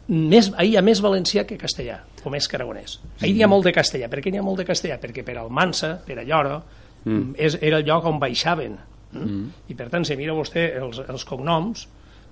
més, 0.08 0.52
ahir 0.56 0.74
hi 0.74 0.78
ha 0.80 0.84
més 0.86 1.02
valencià 1.04 1.44
que 1.48 1.58
castellà, 1.60 2.00
o 2.24 2.32
més 2.34 2.48
que 2.48 2.60
aragonès. 2.60 2.98
Ahir 3.22 3.36
hi 3.36 3.44
ha 3.44 3.52
molt 3.52 3.68
de 3.68 3.74
castellà. 3.76 4.10
Per 4.12 4.22
què 4.24 4.32
n'hi 4.32 4.42
ha 4.42 4.46
molt 4.46 4.62
de 4.62 4.68
castellà? 4.68 5.00
Perquè 5.02 5.26
per 5.28 5.38
Almansa, 5.42 5.98
per 6.06 6.20
Allora, 6.22 6.62
mm. 7.04 7.36
és, 7.36 7.60
era 7.62 7.82
el 7.82 7.88
lloc 7.88 8.08
on 8.08 8.20
baixaven. 8.22 8.78
Mm. 9.12 9.44
I 9.72 9.78
per 9.80 9.90
tant, 9.94 10.08
si 10.08 10.18
mira 10.20 10.36
vostè 10.38 10.70
els, 10.80 11.02
els 11.08 11.28
cognoms, 11.28 11.88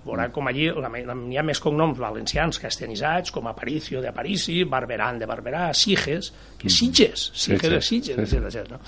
Veurà 0.06 0.28
com 0.30 0.46
allí 0.46 0.68
hi 0.70 1.38
ha 1.40 1.44
més 1.44 1.60
cognoms 1.62 1.98
valencians 1.98 2.60
castellanitzats, 2.62 3.34
com 3.34 3.48
Aparicio 3.50 4.04
de 4.04 4.12
Aparici, 4.12 4.60
Barberan 4.70 5.18
de 5.18 5.26
Barberà, 5.26 5.72
Siges, 5.74 6.30
que 6.62 6.70
Sitges, 6.70 7.32
Siges 7.34 7.72
de 7.74 7.80
Sitges, 7.82 8.20
sí, 8.30 8.36
sí. 8.36 8.42
etc. 8.44 8.70
No? 8.70 8.80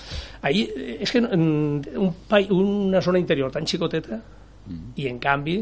Allí, 0.46 0.62
eh, 0.70 1.00
és 1.02 1.10
que 1.10 1.24
un, 1.24 2.12
pai, 2.30 2.46
una 2.54 3.02
zona 3.02 3.18
interior 3.18 3.50
tan 3.50 3.66
xicoteta 3.66 4.20
i 4.94 5.08
en 5.10 5.18
canvi 5.18 5.58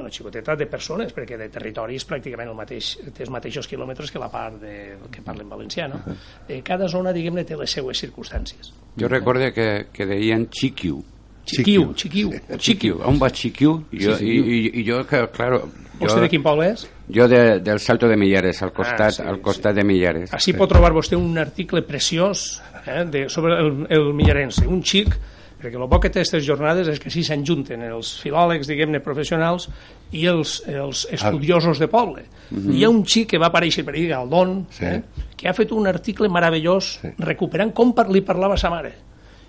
bueno, 0.00 0.12
xicoteta 0.12 0.56
de 0.56 0.66
persones, 0.66 1.12
perquè 1.14 1.36
de 1.38 1.48
territori 1.52 1.98
és 2.00 2.06
pràcticament 2.08 2.48
el 2.50 2.56
mateix, 2.56 2.94
té 3.12 3.24
els 3.26 3.32
mateixos 3.32 3.68
quilòmetres 3.68 4.10
que 4.10 4.22
la 4.22 4.30
part 4.32 4.56
de, 4.62 4.74
que 5.12 5.22
parlen 5.26 5.48
valencià, 5.50 5.88
no? 5.92 6.00
Eh, 6.48 6.62
cada 6.66 6.88
zona, 6.88 7.12
diguem-ne, 7.16 7.44
té 7.44 7.58
les 7.60 7.70
seues 7.78 8.00
circumstàncies. 8.00 8.72
Jo 9.00 9.10
recorde 9.12 9.52
que, 9.52 9.68
que 9.92 10.06
deien 10.08 10.48
Chiquiu. 10.50 11.02
Xiquiu, 11.50 11.92
xiquiu. 11.96 12.32
Chiquiu, 12.58 13.00
on 13.10 13.20
va 13.20 13.30
Chiquiu? 13.34 13.80
I 13.92 14.02
jo, 14.04 14.16
i, 14.24 14.34
i, 14.40 14.58
i 14.80 14.86
jo 14.86 15.04
que, 15.08 15.24
claro... 15.36 15.64
Jo, 16.00 16.06
Vostè 16.06 16.22
de 16.22 16.28
quin 16.32 16.40
poble 16.40 16.70
és? 16.72 16.86
jo 17.12 17.26
de, 17.28 17.58
del 17.60 17.80
Salto 17.82 18.08
de 18.08 18.16
Millares, 18.16 18.62
al 18.64 18.72
costat, 18.72 19.10
Ah, 19.10 19.10
sí, 19.12 19.22
al 19.28 19.40
costat 19.44 19.76
de 19.76 19.84
Millares. 19.84 20.32
Així 20.32 20.54
pot 20.56 20.70
trobar 20.70 20.94
vostè 20.96 21.18
un 21.18 21.36
article 21.38 21.82
preciós 21.84 22.62
eh, 22.86 23.04
de, 23.04 23.26
sobre 23.28 23.58
el, 23.60 23.72
el 23.92 24.14
millarense, 24.16 24.64
un 24.64 24.80
xic, 24.80 25.12
perquè 25.60 25.76
el 25.76 25.86
bo 25.88 25.98
que 26.00 26.08
té 26.10 26.20
aquestes 26.20 26.44
jornades 26.46 26.88
és 26.88 26.98
que 26.98 27.08
així 27.10 27.22
s'enjunten 27.26 27.82
els 27.82 28.14
filòlegs, 28.22 28.66
diguem-ne, 28.70 29.00
professionals 29.04 29.68
i 30.12 30.24
els, 30.26 30.62
els 30.66 31.06
estudiosos 31.12 31.78
de 31.78 31.88
poble. 31.88 32.24
Hi 32.50 32.82
ha 32.84 32.90
un 32.90 33.04
xic 33.06 33.28
que 33.34 33.38
va 33.38 33.50
aparèixer 33.52 33.84
per 33.84 33.94
ahí, 33.94 34.06
Galdón, 34.08 34.66
Sí. 34.70 34.84
eh, 34.84 35.02
que 35.36 35.48
ha 35.48 35.54
fet 35.54 35.70
un 35.72 35.86
article 35.86 36.28
meravellós 36.28 36.98
recuperant 37.18 37.72
com 37.72 37.92
par 37.94 38.08
li 38.10 38.20
parlava 38.22 38.56
sa 38.56 38.70
mare. 38.70 38.92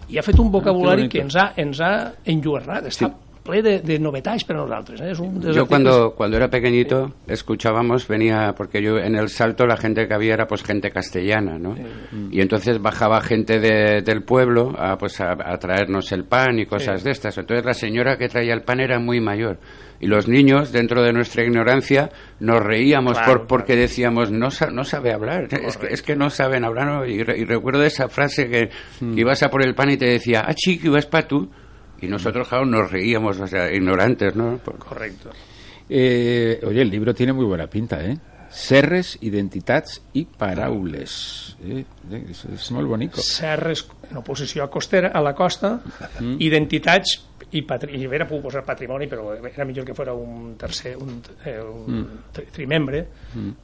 I 0.10 0.18
ha 0.20 0.24
fet 0.24 0.38
un 0.40 0.52
vocabulari 0.52 1.04
bonito. 1.08 1.14
que 1.14 1.22
ens 1.24 1.36
ha, 1.36 1.54
ens 1.56 1.80
ha 1.80 2.14
enlluernat. 2.26 2.86
Està 2.92 3.10
ple 3.44 3.62
de, 3.64 3.80
de 3.82 3.98
novetats 4.00 4.44
per 4.46 4.56
a 4.56 4.60
nosaltres. 4.60 5.02
Eh? 5.02 5.12
És 5.12 5.20
un 5.20 5.40
dels 5.42 5.56
Yo 5.56 5.66
cuando, 5.66 6.14
cuando 6.16 6.38
era 6.38 6.48
pequeñito 6.50 7.14
escuchábamos, 7.28 8.08
venía, 8.08 8.54
porque 8.56 8.82
yo 8.84 8.98
en 8.98 9.16
el 9.16 9.30
salto 9.30 9.66
la 9.66 9.78
gente 9.78 10.08
que 10.08 10.14
había 10.14 10.34
era 10.36 10.48
pues 10.48 10.64
gente 10.64 10.92
castellana, 10.92 11.58
¿no? 11.58 11.76
Y 12.32 12.40
entonces 12.42 12.82
bajaba 12.82 13.20
gente 13.22 13.60
de- 13.60 14.02
del 14.04 14.24
pueblo 14.24 14.74
a, 14.78 14.98
pues, 14.98 15.20
a, 15.22 15.32
a 15.32 15.58
traernos 15.58 16.12
el 16.12 16.26
pan 16.26 16.60
y 16.60 16.66
cosas 16.66 17.04
de 17.04 17.12
estas. 17.12 17.38
Entonces 17.38 17.66
la 17.66 17.74
señora 17.74 18.18
que 18.18 18.30
traía 18.30 18.54
el 18.54 18.62
pan 18.62 18.80
era 18.80 19.00
muy 19.00 19.20
mayor. 19.20 19.58
Y 20.00 20.08
los 20.08 20.28
niños, 20.28 20.72
dentro 20.72 21.04
de 21.04 21.14
nuestra 21.14 21.44
ignorancia, 21.44 22.10
nos 22.40 22.60
reíamos 22.64 23.14
Claro, 23.20 23.40
por, 23.40 23.48
porque 23.48 23.76
decíamos, 23.76 24.32
no, 24.32 24.50
no 24.72 24.84
sabe 24.84 25.14
hablar, 25.14 25.48
es 25.52 25.78
que, 25.78 25.88
es 25.88 26.02
que 26.02 26.16
no 26.16 26.30
saben 26.32 26.64
hablar. 26.66 26.88
¿no? 26.88 27.06
Y, 27.06 27.22
re- 27.24 27.38
y 27.38 27.46
recuerdo 27.46 27.84
esa 27.84 28.08
frase 28.10 28.50
que, 28.50 28.70
que 29.00 29.20
ibas 29.22 29.44
a 29.44 29.50
por 29.50 29.64
el 29.66 29.76
pan 29.76 29.92
y 29.92 29.98
te 29.98 30.06
decía, 30.06 30.44
ah, 30.48 30.54
chiqui, 30.56 30.90
vas 30.90 31.06
para 31.06 31.28
tú. 31.28 31.50
Y 32.02 32.08
nosotros, 32.08 32.48
claro, 32.48 32.66
nos 32.66 32.92
reíamos, 32.92 33.40
o 33.40 33.48
sea, 33.48 33.72
ignorantes, 33.72 34.36
¿no? 34.36 34.58
Por- 34.58 34.78
Correcto. 34.80 35.30
Eh, 35.90 36.60
oye, 36.66 36.82
el 36.82 36.90
libro 36.90 37.14
tiene 37.14 37.34
muy 37.34 37.46
buena 37.46 37.68
pinta, 37.68 38.04
¿eh? 38.04 38.18
Serres, 38.50 39.18
identitats 39.22 40.02
i 40.14 40.26
paraules. 40.26 41.56
Eh? 41.64 41.86
És, 42.12 42.42
és 42.52 42.66
molt 42.76 42.88
bonic. 42.90 43.16
serres 43.24 43.86
en 44.10 44.18
oposició 44.20 44.64
a 44.66 44.70
costera, 44.70 45.12
a 45.16 45.22
la 45.24 45.32
costa, 45.34 45.78
identitats 46.40 47.14
i, 47.52 47.62
patri 47.68 47.98
i 48.00 48.06
era 48.08 48.28
pogut 48.28 48.44
posar 48.50 48.64
patrimoni, 48.68 49.08
però 49.12 49.34
era 49.48 49.66
millor 49.68 49.86
que 49.88 49.96
fora 49.96 50.14
un 50.16 50.56
tercer, 50.60 50.96
un, 50.98 51.22
eh, 51.46 51.60
un 51.62 52.06
tri- 52.34 52.48
trimembre. 52.52 53.06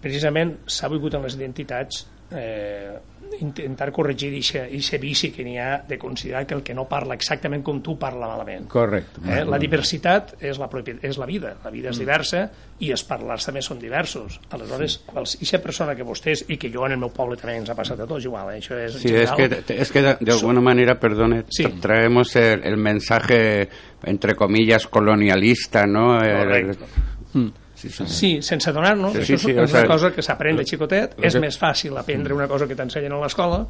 Precisament 0.01 0.58
s'ha 0.67 0.88
volgut 0.91 1.15
en 1.15 1.24
les 1.27 1.36
identitats 1.36 2.06
eh, 2.31 2.98
intentar 3.41 3.91
corregir 3.91 4.29
aquest 4.39 5.01
vici 5.01 5.29
que 5.36 5.43
n'hi 5.43 5.57
ha 5.60 5.81
de 5.88 5.98
considerar 6.00 6.46
que 6.48 6.55
el 6.55 6.62
que 6.63 6.74
no 6.74 6.86
parla 6.88 7.13
exactament 7.15 7.62
com 7.63 7.81
tu 7.84 7.98
parla 8.00 8.27
malament. 8.27 8.67
Correcte. 8.72 9.19
Eh? 9.27 9.43
La 9.46 9.60
diversitat 9.60 10.36
és 10.41 10.57
la, 10.60 10.69
propi, 10.72 10.96
és 11.01 11.17
la 11.19 11.25
vida, 11.27 11.55
la 11.63 11.72
vida 11.74 11.91
és 11.91 12.00
diversa 12.00 12.46
i 12.79 12.91
els 12.93 13.03
parlars 13.03 13.46
també 13.46 13.62
són 13.62 13.79
diversos. 13.79 14.39
Aleshores, 14.55 15.00
aquesta 15.12 15.60
persona 15.63 15.96
que 15.96 16.03
vostès, 16.07 16.46
i 16.48 16.57
que 16.57 16.72
jo 16.74 16.86
en 16.88 16.96
el 16.96 17.01
meu 17.01 17.12
poble 17.13 17.36
també 17.38 17.57
ens 17.57 17.69
ha 17.69 17.75
passat 17.75 18.00
a 18.00 18.07
tots 18.07 18.25
igual, 18.25 18.51
eh? 18.55 18.62
això 18.62 18.79
és 18.79 18.96
Sí, 19.00 19.10
general, 19.10 19.36
que, 19.65 19.79
es 19.81 19.91
que 19.91 20.01
de, 20.01 20.15
de 20.22 20.31
alguna 20.31 20.62
manera, 20.62 20.98
perdone, 21.00 21.43
Sí. 21.50 21.63
tra- 21.65 21.79
traemos 21.81 22.36
el, 22.36 22.63
el 22.63 22.77
mensaje, 22.77 23.67
entre 24.03 24.36
comillas, 24.36 24.88
colonialista, 24.88 25.86
¿no? 25.86 26.17
El- 26.22 26.38
Correcto. 26.38 26.86
Sí, 27.77 27.89
sí. 27.89 28.03
Sí, 28.07 28.41
sense 28.41 28.72
donar-nos, 28.74 29.13
Sí, 29.13 29.19
sí, 29.22 29.25
sí, 29.25 29.34
això 29.36 29.46
sí, 29.46 29.51
és 29.63 29.74
una 29.74 29.86
cosa 29.88 30.12
que 30.12 30.22
s'aprèn 30.25 30.57
de 30.57 30.65
xicotet, 30.65 31.13
és 31.22 31.34
que- 31.34 31.39
més 31.39 31.57
fàcil 31.62 31.96
aprendre 31.98 32.34
una 32.34 32.48
cosa 32.48 32.67
que 32.67 32.75
t'ensenyen 32.75 33.13
a 33.13 33.19
l'escola. 33.22 33.65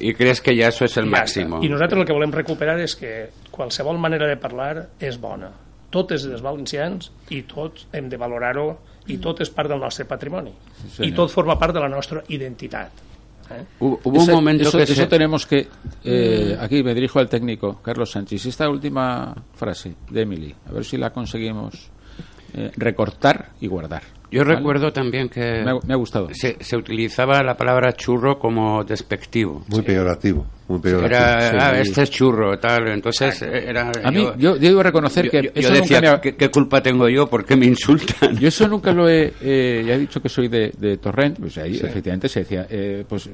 Y 0.00 0.12
crees 0.14 0.40
que 0.40 0.54
ya 0.54 0.68
eso 0.68 0.84
es 0.84 0.96
el 0.96 1.06
i 1.06 1.10
ja 1.10 1.16
máximo. 1.18 1.56
està. 1.58 1.64
I 1.64 1.68
nosaltres 1.68 2.00
el 2.00 2.06
que 2.06 2.12
volem 2.12 2.32
recuperar 2.32 2.78
és 2.80 2.94
que 2.96 3.30
qualsevol 3.50 3.98
manera 3.98 4.26
de 4.28 4.36
parlar 4.36 4.88
és 5.00 5.18
bona. 5.18 5.50
Tot 5.90 6.12
és 6.12 6.22
dels 6.28 6.42
valencians 6.42 7.10
i 7.30 7.42
tots 7.42 7.86
hem 7.92 8.08
de 8.10 8.16
valorar-ho 8.18 8.78
i 9.06 9.16
tot 9.18 9.40
és 9.40 9.48
part 9.50 9.68
del 9.70 9.78
nostre 9.80 10.04
patrimoni. 10.04 10.52
I 11.00 11.12
tot 11.12 11.30
forma 11.30 11.56
part 11.58 11.72
de 11.72 11.80
la 11.80 11.88
nostra 11.88 12.22
identitat. 12.28 12.90
Eh? 13.48 13.62
Hubo, 13.78 14.00
hubo 14.02 14.22
un 14.24 14.30
momento 14.32 14.68
eso, 14.68 14.76
que 14.76 14.82
eso 14.82 14.94
se... 14.94 15.06
tenemos 15.06 15.46
que... 15.46 15.68
eh, 16.04 16.56
aquí 16.60 16.82
me 16.82 16.92
dirijo 16.92 17.20
al 17.20 17.28
técnico, 17.28 17.80
Carlos 17.80 18.10
Sánchez. 18.10 18.44
Esta 18.46 18.68
última 18.68 19.32
frase 19.54 19.94
de 20.10 20.22
Emily, 20.22 20.52
a 20.68 20.72
ver 20.72 20.84
si 20.84 20.96
la 20.96 21.10
conseguimos 21.10 21.88
eh, 22.56 22.70
recortar 22.76 23.50
y 23.60 23.66
guardar. 23.66 24.02
Yo 24.28 24.42
¿vale? 24.44 24.56
recuerdo 24.56 24.92
también 24.92 25.28
que 25.28 25.62
Me 25.64 25.70
ha, 25.70 25.74
me 25.86 25.94
ha 25.94 25.96
gustado. 25.96 26.28
se, 26.32 26.56
se 26.60 26.76
utilizaba 26.76 27.42
la 27.44 27.56
palabra 27.56 27.92
churro 27.92 28.38
como 28.40 28.82
despectivo. 28.82 29.64
Muy 29.68 29.82
peyorativo, 29.82 30.44
muy 30.66 30.80
peyorativo. 30.80 31.14
Era, 31.16 31.50
Sí. 31.50 31.56
ah, 31.60 31.80
este 31.80 32.02
es 32.02 32.10
churro, 32.10 32.58
tal. 32.58 32.88
Entonces, 32.88 33.40
era. 33.42 33.92
A 34.02 34.10
mí, 34.10 34.22
yo, 34.36 34.56
yo 34.56 34.58
debo 34.58 34.82
reconocer 34.82 35.26
yo- 35.26 35.30
que 35.30 35.42
yo- 35.44 35.50
eso 35.54 35.60
yo 35.60 35.68
nunca 35.68 35.80
decía, 35.82 36.00
me 36.00 36.08
ha- 36.08 36.20
¿qué, 36.20 36.34
qué 36.34 36.50
culpa 36.50 36.82
tengo 36.82 37.08
yo? 37.08 37.28
¿Por 37.28 37.44
qué 37.44 37.54
me 37.54 37.66
insultan? 37.66 38.36
Yo 38.36 38.48
eso 38.48 38.66
nunca 38.66 38.92
lo 38.92 39.08
he... 39.08 39.32
eh, 39.40 39.84
ya 39.86 39.94
he 39.94 39.98
dicho 39.98 40.20
que 40.20 40.28
soy 40.28 40.48
de, 40.48 40.72
de 40.76 40.96
Torrent, 40.96 41.38
pues 41.38 41.56
ahí 41.58 41.76
efectivamente 41.76 42.28
se 42.28 42.40
decía, 42.40 42.66
eh, 42.68 43.04
pues, 43.08 43.28
eh, 43.28 43.30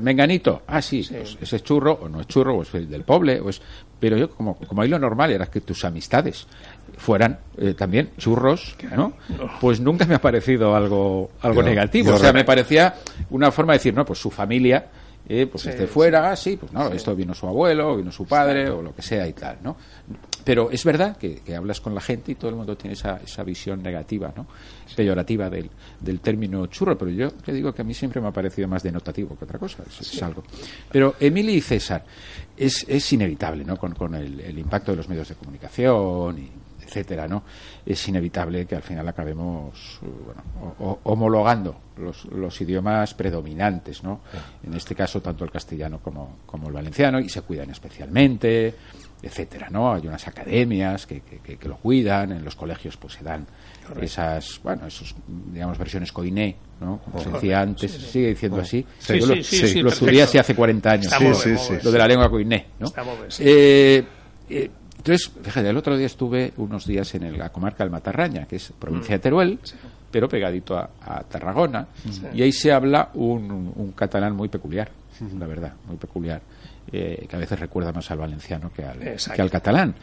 Menganito, 0.00 0.62
ah, 0.68 0.80
sí, 0.80 1.04
pues 1.10 1.36
ese 1.40 1.56
es 1.56 1.62
churro, 1.64 1.92
o 2.02 2.08
no 2.08 2.20
es 2.20 2.28
churro, 2.28 2.54
o 2.56 2.62
es 2.62 2.70
del 2.72 3.02
poble, 3.02 3.40
o 3.40 3.48
es... 3.48 3.60
Pero 3.98 4.16
yo, 4.18 4.28
como, 4.30 4.56
como 4.58 4.82
ahí 4.82 4.88
lo 4.90 4.98
normal 4.98 5.32
era 5.32 5.46
que 5.46 5.62
tus 5.62 5.82
amistades 5.84 6.46
fueran 6.96 7.38
eh, 7.58 7.74
también 7.74 8.10
churros, 8.16 8.74
¿no? 8.96 9.12
Pues 9.60 9.80
nunca 9.80 10.06
me 10.06 10.14
ha 10.14 10.20
parecido 10.20 10.74
algo, 10.74 11.30
algo 11.42 11.60
Yo- 11.62 11.68
negativo. 11.68 12.08
yo 12.10 12.14
o 12.16 12.18
sea, 12.18 12.32
me 12.32 12.44
parecía 12.44 12.94
una 13.30 13.50
forma 13.52 13.72
de 13.74 13.78
decir, 13.78 13.94
no, 13.94 14.04
pues 14.04 14.18
su 14.18 14.30
familia... 14.30 14.86
eh, 15.28 15.46
pues 15.50 15.64
Sí, 15.64 15.70
esté 15.70 15.86
fuera, 15.88 16.34
sí, 16.36 16.56
pues 16.56 16.72
no, 16.72 16.88
esto 16.88 17.14
vino 17.16 17.34
su 17.34 17.46
abuelo, 17.48 17.96
vino 17.96 18.12
su 18.12 18.24
padre, 18.26 18.70
o 18.70 18.80
lo 18.80 18.94
que 18.94 19.02
sea 19.02 19.26
y 19.26 19.32
tal, 19.32 19.58
¿no? 19.62 19.76
Pero 20.44 20.70
es 20.70 20.84
verdad 20.84 21.16
que, 21.16 21.40
que 21.40 21.56
hablas 21.56 21.80
con 21.80 21.92
la 21.96 22.00
gente 22.00 22.30
y 22.30 22.34
todo 22.36 22.50
el 22.50 22.54
mundo 22.56 22.76
tiene 22.76 22.94
esa, 22.94 23.16
esa 23.24 23.42
visión 23.42 23.82
negativa, 23.82 24.32
¿no? 24.36 24.46
Peyorativa 24.94 25.50
del, 25.50 25.68
del 26.00 26.20
término 26.20 26.66
churro, 26.68 26.96
pero 26.96 27.10
yo 27.10 27.30
te 27.32 27.52
digo 27.52 27.74
que 27.74 27.82
a 27.82 27.84
mí 27.84 27.92
siempre 27.92 28.20
me 28.20 28.28
ha 28.28 28.32
parecido 28.32 28.68
más 28.68 28.84
denotativo 28.84 29.36
que 29.36 29.44
otra 29.44 29.58
cosa, 29.58 29.82
es, 29.88 30.00
es 30.14 30.22
algo. 30.22 30.44
Pero 30.92 31.16
Emily 31.18 31.54
y 31.54 31.60
César, 31.60 32.04
es, 32.56 32.84
es 32.88 33.12
inevitable, 33.12 33.64
¿no? 33.64 33.76
Con, 33.76 33.94
con 33.96 34.14
el, 34.14 34.38
el 34.40 34.56
impacto 34.60 34.92
de 34.92 34.98
los 34.98 35.08
medios 35.08 35.28
de 35.28 35.34
comunicación 35.34 36.38
y 36.38 36.48
etcétera, 36.86 37.26
¿no? 37.26 37.42
Es 37.84 38.06
inevitable 38.08 38.64
que 38.66 38.76
al 38.76 38.82
final 38.82 39.08
acabemos 39.08 39.98
eh, 40.02 40.06
bueno, 40.24 40.42
o- 40.78 40.84
o- 40.84 41.00
homologando 41.04 41.76
los, 41.98 42.24
los 42.26 42.60
idiomas 42.60 43.14
predominantes, 43.14 44.02
¿no? 44.04 44.20
En 44.64 44.74
este 44.74 44.94
caso 44.94 45.20
tanto 45.20 45.44
el 45.44 45.50
castellano 45.50 45.98
como, 46.00 46.38
como 46.46 46.68
el 46.68 46.72
valenciano 46.74 47.18
y 47.18 47.28
se 47.28 47.42
cuidan 47.42 47.70
especialmente, 47.70 48.74
etcétera, 49.22 49.68
¿no? 49.70 49.92
Hay 49.94 50.06
unas 50.06 50.26
academias 50.28 51.06
que, 51.06 51.20
que- 51.22 51.38
que- 51.38 51.56
que 51.56 51.68
lo 51.68 51.76
cuidan, 51.78 52.32
en 52.32 52.44
los 52.44 52.54
colegios 52.54 52.96
pues 52.96 53.14
se 53.14 53.24
dan 53.24 53.46
esas, 54.04 54.60
bueno, 54.62 54.86
esos, 54.86 55.14
digamos, 55.52 55.78
versiones 55.78 56.12
coiné, 56.12 56.56
¿no? 56.80 56.98
Como 56.98 57.18
se 57.20 57.30
decía 57.36 57.60
antes, 57.60 57.90
sigue 58.12 58.28
diciendo 58.28 58.56
así. 58.64 58.86
Sí, 58.98 59.12
sí, 59.20 59.26
lo, 59.28 59.34
sí, 59.42 59.56
sí, 59.68 59.82
lo 59.82 59.88
estudié 59.90 60.22
hace 60.22 60.38
hace 60.40 60.54
40 60.54 60.90
años. 60.90 61.06
Lo 61.84 61.90
de 61.92 61.98
la 61.98 62.06
lengua 62.08 62.28
coiné, 62.30 62.66
¿no? 62.78 62.86
Eh, 63.40 64.04
eh, 64.50 64.70
entonces, 65.06 65.30
fíjate, 65.42 65.68
el 65.68 65.76
otro 65.76 65.96
día 65.96 66.06
estuve 66.06 66.52
unos 66.56 66.86
días 66.86 67.14
en 67.14 67.22
el- 67.24 67.38
la 67.38 67.50
comarca 67.50 67.84
del 67.84 67.90
Matarraña, 67.90 68.46
que 68.46 68.56
es 68.56 68.72
provincia 68.78 69.14
de 69.16 69.18
Teruel, 69.20 69.58
pero 70.10 70.28
pegadito 70.28 70.76
a, 70.76 70.90
a 71.00 71.22
Tarragona, 71.24 71.86
y 72.34 72.42
ahí 72.42 72.52
se 72.52 72.72
habla 72.72 73.10
un, 73.14 73.72
un 73.74 73.92
catalán 73.92 74.34
muy 74.34 74.48
peculiar, 74.48 74.90
la 75.38 75.46
verdad, 75.46 75.72
muy 75.86 75.96
peculiar, 75.96 76.40
eh, 76.92 77.26
que 77.28 77.36
a 77.36 77.38
veces 77.38 77.58
recuerda 77.60 77.92
más 77.92 78.10
al 78.10 78.18
valenciano 78.18 78.70
que 78.72 78.84
al, 78.84 79.00
que 79.36 79.42
al 79.42 79.50
catalán. 79.50 79.94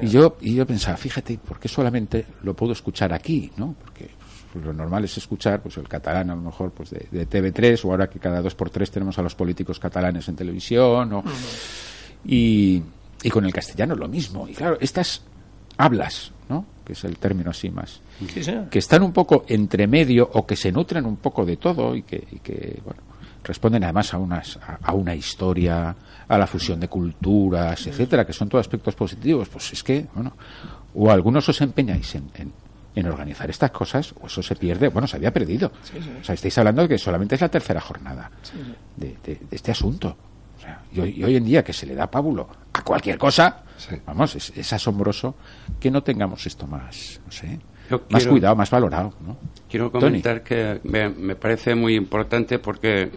Y 0.00 0.06
yo, 0.08 0.36
y 0.40 0.54
yo 0.54 0.66
pensaba, 0.66 0.96
fíjate, 0.96 1.38
¿por 1.38 1.58
qué 1.58 1.68
solamente 1.68 2.24
lo 2.42 2.54
puedo 2.54 2.72
escuchar 2.72 3.12
aquí? 3.12 3.50
¿no? 3.56 3.74
Porque 3.80 4.08
pues, 4.52 4.64
lo 4.64 4.72
normal 4.72 5.04
es 5.04 5.16
escuchar 5.18 5.60
pues 5.60 5.76
el 5.76 5.88
catalán 5.88 6.30
a 6.30 6.34
lo 6.36 6.42
mejor 6.42 6.70
pues 6.72 6.90
de, 6.90 7.06
de 7.10 7.28
TV3 7.28 7.84
o 7.84 7.90
ahora 7.90 8.08
que 8.08 8.18
cada 8.20 8.40
dos 8.40 8.54
por 8.54 8.70
tres 8.70 8.90
tenemos 8.90 9.18
a 9.18 9.22
los 9.22 9.34
políticos 9.34 9.78
catalanes 9.80 10.28
en 10.28 10.36
televisión 10.36 11.12
o, 11.14 11.24
y, 12.24 12.82
y 13.22 13.30
con 13.30 13.44
el 13.44 13.52
castellano 13.52 13.94
lo 13.94 14.08
mismo. 14.08 14.48
Y 14.48 14.54
claro, 14.54 14.76
estas 14.80 15.22
hablas, 15.78 16.32
¿no? 16.48 16.64
que 16.84 16.92
es 16.94 17.04
el 17.04 17.16
término 17.18 17.50
así 17.50 17.70
más, 17.70 18.00
Sí, 18.32 18.42
sí. 18.44 18.52
que 18.70 18.78
están 18.78 19.02
un 19.02 19.12
poco 19.12 19.44
entre 19.48 19.86
medio 19.86 20.28
o 20.32 20.46
que 20.46 20.56
se 20.56 20.70
nutren 20.72 21.06
un 21.06 21.16
poco 21.16 21.44
de 21.44 21.56
todo 21.56 21.94
y 21.94 22.02
que, 22.02 22.26
y 22.32 22.38
que, 22.40 22.80
bueno, 22.84 23.00
responden 23.44 23.84
además 23.84 24.12
a, 24.14 24.18
unas, 24.18 24.56
a, 24.58 24.78
a 24.82 24.92
una 24.92 25.14
historia, 25.14 25.94
a 26.28 26.38
la 26.38 26.46
fusión 26.46 26.78
de 26.80 26.88
culturas, 26.88 27.86
etcétera, 27.86 28.24
que 28.26 28.32
son 28.32 28.48
todos 28.48 28.62
aspectos 28.66 28.94
positivos, 28.94 29.48
pues 29.48 29.72
es 29.72 29.82
que, 29.82 30.06
bueno, 30.14 30.32
o 30.94 31.10
algunos 31.10 31.48
os 31.48 31.60
empeñáis 31.60 32.14
en, 32.16 32.30
en 32.34 32.52
en 32.94 33.06
organizar 33.06 33.48
estas 33.48 33.70
cosas 33.70 34.12
o 34.20 34.26
eso 34.26 34.42
se 34.42 34.54
pierde, 34.54 34.88
bueno, 34.88 35.08
se 35.08 35.16
había 35.16 35.32
perdido. 35.32 35.72
O 36.20 36.22
sea, 36.22 36.34
estáis 36.34 36.58
hablando 36.58 36.82
de 36.82 36.88
que 36.90 36.98
solamente 36.98 37.36
es 37.36 37.40
la 37.40 37.48
tercera 37.48 37.80
jornada 37.80 38.30
de, 38.98 39.16
de- 39.24 39.40
de 39.48 39.56
este 39.56 39.70
asunto. 39.70 40.14
Y, 40.92 41.00
hoy, 41.00 41.10
y 41.16 41.24
hoy 41.24 41.36
en 41.36 41.44
día 41.44 41.62
que 41.64 41.72
se 41.72 41.86
le 41.86 41.94
da 41.94 42.10
pábulo 42.10 42.48
a 42.72 42.82
cualquier 42.82 43.18
cosa, 43.18 43.62
Sí. 43.76 43.96
vamos, 44.06 44.34
es, 44.36 44.52
es 44.56 44.72
asombroso 44.72 45.34
que 45.80 45.90
no 45.90 46.02
tengamos 46.02 46.46
esto 46.46 46.66
más, 46.66 47.20
no 47.24 47.32
sé, 47.32 47.58
Yo 47.90 47.98
más 48.10 48.22
quiero- 48.22 48.30
cuidado, 48.30 48.56
más 48.56 48.70
valorado, 48.70 49.12
¿no? 49.26 49.36
Quiero 49.68 49.90
Tony. 49.90 50.00
comentar 50.04 50.42
que 50.42 50.80
me, 50.84 51.08
me 51.08 51.34
parece 51.36 51.74
muy 51.74 51.94
importante 51.96 52.58
porque 52.58 53.10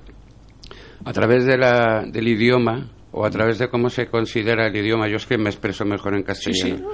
a 1.04 1.14
través 1.14 1.46
de 1.46 1.58
la, 1.58 2.04
del 2.04 2.28
idioma 2.28 2.90
o 3.18 3.26
a 3.26 3.30
través 3.30 3.58
de 3.60 3.70
cómo 3.70 3.90
se 3.90 4.08
considera 4.08 4.68
el 4.68 4.76
idioma, 4.76 5.08
yo 5.08 5.16
es 5.16 5.26
que 5.26 5.38
me 5.38 5.50
expreso 5.50 5.86
mejor 5.86 6.16
en 6.16 6.24
castellano, 6.24 6.86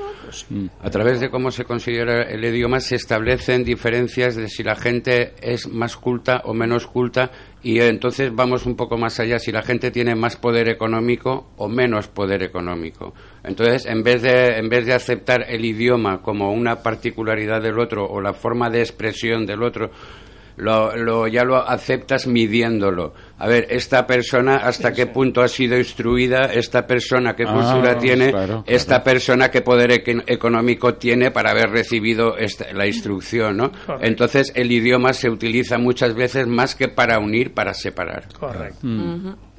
a 0.80 0.90
través 0.92 1.20
de 1.20 1.32
cómo 1.32 1.50
se 1.50 1.66
considera 1.66 2.22
el 2.22 2.46
idioma 2.46 2.80
se 2.80 2.96
establecen 2.96 3.64
diferencias 3.64 4.36
de 4.36 4.48
si 4.48 4.62
la 4.62 4.76
gente 4.76 5.34
es 5.42 5.68
más 5.68 5.98
culta 5.98 6.44
o 6.46 6.54
menos 6.54 6.86
culta 6.86 7.32
y 7.64 7.80
entonces 7.80 8.32
vamos 8.36 8.68
un 8.68 8.76
poco 8.76 8.98
más 8.98 9.20
allá, 9.20 9.40
si 9.40 9.52
la 9.52 9.64
gente 9.64 9.90
tiene 9.90 10.14
más 10.14 10.36
poder 10.36 10.70
económico 10.70 11.50
o 11.58 11.68
menos 11.68 12.08
poder 12.08 12.44
económico. 12.44 13.16
Entonces, 13.44 13.88
en 13.88 14.04
vez 14.04 14.22
de, 14.22 14.60
en 14.60 14.70
vez 14.70 14.86
de 14.86 14.94
aceptar 14.94 15.46
el 15.50 15.66
idioma 15.66 16.22
como 16.22 16.54
una 16.54 16.84
particularidad 16.84 17.64
del 17.64 17.80
otro 17.80 18.06
o 18.06 18.22
la 18.22 18.34
forma 18.34 18.70
de 18.70 18.82
expresión 18.82 19.48
del 19.48 19.64
otro, 19.64 19.90
lo, 20.62 20.96
lo- 20.96 21.28
ya 21.28 21.44
lo 21.44 21.58
aceptas 21.58 22.28
midiéndolo. 22.28 23.14
A 23.40 23.48
ver, 23.48 23.66
esta 23.70 24.06
persona 24.06 24.58
hasta 24.58 24.94
qué 24.94 25.08
punto 25.08 25.42
ha 25.42 25.48
sido 25.48 25.76
instruida, 25.78 26.52
esta 26.54 26.86
persona 26.86 27.36
qué 27.36 27.46
Ah, 27.48 27.54
cultura 27.54 27.98
tiene, 27.98 28.30
claro, 28.32 28.64
esta 28.68 29.04
persona 29.04 29.50
qué 29.50 29.62
poder 29.62 29.92
económico 30.28 30.94
tiene 30.94 31.32
para 31.32 31.50
haber 31.52 31.72
recibido 31.72 32.38
esta- 32.38 32.72
la 32.74 32.86
instrucción, 32.86 33.58
¿no? 33.58 33.72
Correcto. 33.72 34.06
Entonces 34.06 34.52
el 34.56 34.72
idioma 34.72 35.14
se 35.14 35.30
utiliza 35.30 35.80
muchas 35.80 36.14
veces 36.14 36.46
más 36.46 36.76
que 36.76 36.88
para 36.88 37.18
unir, 37.18 37.54
para 37.54 37.74
separar. 37.74 38.28
Correcte. 38.40 38.86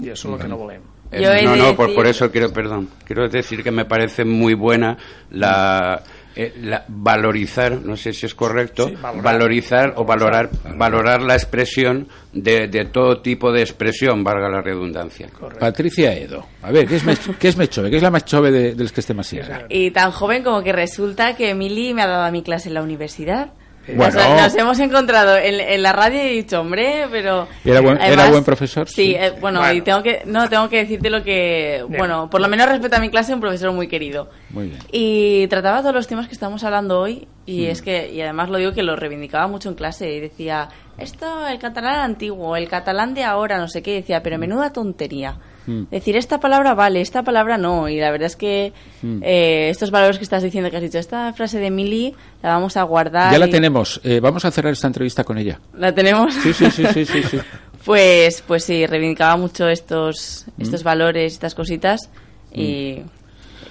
I 0.03 0.09
això 0.11 0.13
és 0.13 0.25
el 0.35 0.39
que 0.39 0.49
no 0.49 0.57
volem. 0.57 0.81
Eh, 1.13 1.43
no, 1.45 1.55
no, 1.57 1.77
por, 1.77 1.95
por 1.95 2.07
eso 2.07 2.31
quiero, 2.31 2.51
perdón, 2.53 2.89
quiero 3.05 3.29
decir 3.29 3.63
que 3.63 3.71
me 3.71 3.85
parece 3.85 4.25
muy 4.25 4.55
buena 4.55 4.97
la, 5.31 6.03
eh, 6.37 6.55
la- 6.63 6.85
valorizar, 6.89 7.73
no 7.83 7.97
sé 7.97 8.13
si 8.13 8.27
es 8.27 8.35
correcto, 8.35 8.89
Sí, 8.89 8.95
valorar. 8.97 9.23
valorizar 9.25 9.93
o 9.97 10.05
valorar, 10.05 10.51
valorar 10.77 11.23
la 11.23 11.35
expresión 11.35 12.09
de, 12.33 12.69
de 12.69 12.85
todo 12.87 13.21
tipo 13.21 13.53
de 13.53 13.61
expresión, 13.63 14.25
valga 14.25 14.49
la 14.49 14.61
redundancia. 14.63 15.29
Patricia 15.59 16.15
Edo. 16.15 16.47
A 16.63 16.71
ver, 16.71 16.87
¿qué 16.87 16.97
es, 16.97 17.05
qué 17.39 17.49
es 17.49 17.57
Mechove? 17.57 17.91
¿Qué 17.91 17.97
es 17.97 18.03
la 18.03 18.11
más 18.11 18.25
chove 18.25 18.51
de, 18.51 18.75
de 18.75 18.83
los 18.83 18.93
que 18.93 19.01
esté 19.01 19.15
más 19.15 19.27
sierra? 19.27 19.67
Y 19.69 19.91
tan 19.91 20.11
joven 20.11 20.43
como 20.43 20.63
que 20.63 20.73
resulta 20.73 21.37
que 21.37 21.51
Emily 21.51 21.95
me 21.95 22.03
ha 22.03 22.07
dado 22.07 22.25
a 22.25 22.31
mi 22.31 22.43
clase 22.43 22.69
en 22.69 22.75
la 22.75 22.83
universidad. 22.83 23.53
Bueno. 23.89 24.15
Nos, 24.15 24.43
nos 24.43 24.55
hemos 24.57 24.79
encontrado 24.79 25.37
en, 25.37 25.61
en 25.61 25.83
la 25.83 25.93
radio 25.93 26.17
y 26.19 26.29
he 26.29 26.33
dicho, 26.33 26.61
hombre, 26.61 27.07
pero... 27.11 27.49
¿Y 27.65 27.71
era 27.71 27.81
buen- 27.81 28.01
era 28.01 28.31
buen 28.31 28.45
profesor? 28.45 28.89
Sí, 28.89 28.95
Sí. 28.95 29.15
eh, 29.15 29.33
bueno, 29.41 29.59
Bueno. 29.61 29.75
y 29.75 29.81
tengo 29.83 30.03
que, 30.03 30.23
no, 30.27 30.49
tengo 30.49 30.69
que 30.69 30.79
decirte 30.79 31.11
lo 31.11 31.23
que... 31.25 31.85
Bueno, 31.89 32.31
por 32.31 32.41
lo 32.41 32.49
menos 32.49 32.69
respecto 32.69 32.97
a 32.97 33.01
mi 33.01 33.11
clase, 33.11 33.35
un 33.35 33.41
profesor 33.41 33.73
muy 33.73 33.89
querido. 33.89 34.31
Muy 34.51 34.69
bien. 34.69 34.79
Y 34.93 35.47
trataba 35.49 35.81
todos 35.81 35.95
los 35.95 36.07
temas 36.07 36.29
que 36.29 36.35
estamos 36.35 36.63
hablando 36.65 37.01
hoy 37.01 37.27
Mm. 37.45 37.51
y 37.51 37.67
es 37.67 37.83
que, 37.83 38.09
y 38.13 38.21
además 38.21 38.51
lo 38.51 38.59
digo 38.59 38.73
que 38.73 38.85
lo 38.85 38.95
reivindicaba 38.95 39.49
mucho 39.49 39.69
en 39.69 39.75
clase 39.75 40.09
y 40.13 40.21
decía, 40.21 40.69
esto, 40.97 41.49
el 41.49 41.59
catalán 41.59 41.99
antiguo, 41.99 42.55
el 42.57 42.69
catalán 42.69 43.15
de 43.15 43.25
ahora, 43.25 43.59
no 43.59 43.67
sé 43.67 43.83
qué, 43.83 43.95
decía, 43.95 44.23
pero 44.23 44.39
menuda 44.39 44.73
tontería. 44.73 45.39
Mm. 45.67 45.83
Decir, 45.91 46.17
esta 46.17 46.41
palabra 46.41 46.75
vale, 46.75 47.01
esta 47.01 47.23
palabra 47.23 47.57
no. 47.59 47.89
Y 47.89 47.99
la 48.01 48.11
verdad 48.11 48.27
es 48.27 48.37
que 48.37 48.73
Mm. 49.03 49.19
eh, 49.23 49.69
estos 49.71 49.91
valores 49.91 50.19
que 50.19 50.25
estás 50.25 50.43
diciendo, 50.43 50.71
que 50.71 50.77
has 50.77 50.83
dicho, 50.83 50.99
esta 50.99 51.33
frase 51.33 51.59
de 51.59 51.71
Mili 51.71 52.15
la 52.43 52.51
vamos 52.55 52.77
a 52.77 52.83
guardar. 52.83 53.33
Ya 53.33 53.39
la 53.39 53.47
y- 53.47 53.51
tenemos. 53.51 54.01
Eh, 54.05 54.21
vamos 54.21 54.45
a 54.45 54.51
cerrar 54.51 54.73
esta 54.73 54.87
entrevista 54.87 55.25
con 55.25 55.39
ella. 55.39 55.61
¿La 55.77 55.95
tenemos? 55.95 56.35
Sí, 56.35 56.53
sí, 56.53 56.71
sí, 56.71 56.85
sí, 56.93 57.05
sí. 57.05 57.23
sí. 57.23 57.39
Pues, 57.85 58.45
pues 58.47 58.63
sí, 58.63 58.87
reivindicaba 58.87 59.37
mucho 59.37 59.69
estos, 59.69 60.47
Mm. 60.57 60.63
estos 60.63 60.83
valores, 60.85 61.33
estas 61.33 61.53
cositas 61.57 62.11
y, 62.55 62.99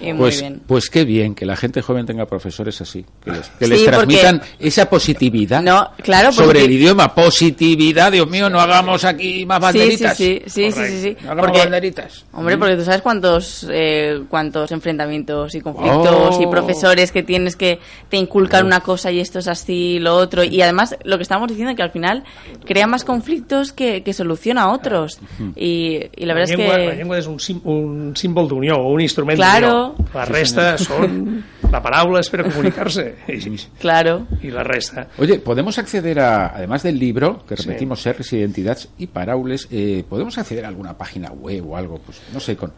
y 0.00 0.06
muy 0.12 0.18
Pues, 0.18 0.40
bien. 0.40 0.60
pues 0.66 0.90
qué 0.90 1.04
bien 1.04 1.34
que 1.34 1.44
la 1.46 1.56
gente 1.56 1.82
joven 1.82 2.06
tenga 2.06 2.26
profesores 2.26 2.80
así, 2.80 3.04
que 3.24 3.30
les, 3.30 3.48
que 3.50 3.66
les 3.66 3.78
Sí, 3.80 3.84
porque- 3.86 3.96
transmitan 3.96 4.42
esa 4.58 4.88
positividad 4.88 5.62
No, 5.62 5.90
claro, 6.02 6.28
porque- 6.30 6.44
sobre 6.44 6.64
el 6.64 6.70
idioma. 6.72 7.14
Positividad, 7.14 8.12
Dios 8.12 8.28
mío, 8.28 8.48
no 8.48 8.60
hagamos 8.60 9.04
aquí 9.04 9.44
más 9.46 9.60
banderitas. 9.60 10.16
sí, 10.16 10.40
sí, 10.46 10.70
sí, 10.70 10.72
sí, 10.72 10.86
sí, 10.86 11.02
sí. 11.02 11.16
No 11.22 11.32
hagamos 11.32 11.46
Porque- 11.50 11.58
banderitas. 11.58 12.24
Hombre, 12.32 12.56
porque 12.58 12.76
tú 12.76 12.84
sabes 12.84 13.02
cuántos 13.02 13.66
eh, 13.70 14.22
cuántos 14.28 14.70
enfrentamientos 14.72 15.54
y 15.54 15.60
conflictos 15.60 16.36
Oh. 16.38 16.42
y 16.42 16.46
profesores 16.46 17.10
que 17.12 17.22
tienes 17.22 17.56
que 17.56 17.78
te 18.08 18.16
inculcan 18.16 18.66
una 18.66 18.80
cosa 18.80 19.10
y 19.10 19.20
esto 19.20 19.38
es 19.40 19.48
así, 19.48 19.98
lo 19.98 20.14
otro. 20.16 20.44
Y 20.44 20.60
además, 20.62 20.96
lo 21.04 21.16
que 21.16 21.22
estamos 21.22 21.48
diciendo 21.48 21.70
es 21.70 21.76
que 21.76 21.82
al 21.82 21.90
final 21.90 22.24
crea 22.64 22.86
más 22.86 23.04
conflictos 23.04 23.72
que, 23.72 24.02
que 24.02 24.12
soluciona 24.12 24.72
otros. 24.72 25.18
Y, 25.56 26.00
y 26.16 26.24
la 26.26 26.34
verdad 26.34 26.50
es 26.50 26.56
que... 26.56 26.68
la 26.68 26.94
llengua 26.94 27.18
és 27.18 27.26
un, 27.26 27.38
sim, 27.40 27.60
un 27.64 28.14
símbol 28.16 28.48
d'unió 28.48 28.76
o 28.76 28.88
un 28.92 29.00
instrument 29.00 29.36
Claro. 29.36 29.91
D'unió. 29.96 30.14
La 30.14 30.24
resta 30.24 30.76
són... 30.78 31.42
La 31.72 31.80
paraula 31.80 32.20
és 32.20 32.28
per 32.28 32.42
a 32.42 32.44
comunicar-se. 32.44 33.04
I, 33.32 33.56
Claro. 33.80 34.26
I 34.42 34.50
la 34.52 34.62
resta. 34.62 35.06
Oye, 35.18 35.38
podemos 35.38 35.78
acceder 35.78 36.20
a, 36.20 36.48
además 36.48 36.82
del 36.82 36.98
libro, 36.98 37.44
que 37.46 37.56
repetimos, 37.56 38.02
Serres, 38.02 38.30
Identidades 38.32 38.88
y 38.98 39.06
Paraules, 39.06 39.68
eh, 39.70 40.04
podemos 40.08 40.36
acceder 40.36 40.64
a 40.66 40.68
alguna 40.68 40.98
página 40.98 41.30
web 41.32 41.66
o 41.70 41.76
algo, 41.76 41.98
pues 41.98 42.20
no 42.34 42.40
sé, 42.40 42.56
con, 42.56 42.72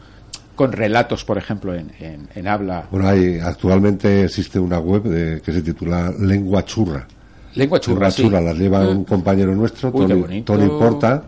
con 0.54 0.70
relatos, 0.70 1.24
por 1.24 1.38
ejemplo, 1.38 1.74
en, 1.74 1.90
en, 1.98 2.28
en 2.34 2.46
habla. 2.46 2.86
Bueno, 2.90 3.08
hay, 3.08 3.40
actualmente 3.40 4.24
existe 4.24 4.60
una 4.60 4.78
web 4.78 5.02
de- 5.02 5.40
que 5.40 5.52
se 5.52 5.62
titula 5.62 6.12
Lengua 6.20 6.64
Churra. 6.64 7.04
Lengua 7.56 7.80
churra, 7.80 7.94
Lengua 7.94 8.10
sí. 8.12 8.22
Churra, 8.22 8.40
la 8.40 8.52
lleva 8.52 8.88
un 8.88 9.04
compañero 9.04 9.52
nuestro, 9.54 9.90
Uy, 9.92 10.06
Tony, 10.06 10.20
bonito. 10.20 10.52
Tony 10.52 10.68
Porta, 10.68 11.24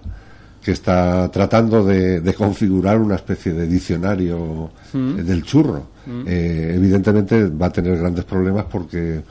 que 0.66 0.72
está 0.72 1.30
tratando 1.30 1.84
de, 1.84 2.20
de 2.20 2.34
configurar 2.34 2.98
una 3.00 3.14
especie 3.14 3.52
de 3.52 3.68
diccionario 3.68 4.68
Mm. 4.92 5.14
del 5.22 5.44
churro. 5.44 5.86
Eh, 6.26 6.72
evidentemente 6.74 7.46
va 7.50 7.66
a 7.66 7.70
tener 7.72 7.96
grandes 7.96 8.24
problemas 8.24 8.64
porque 8.64 9.22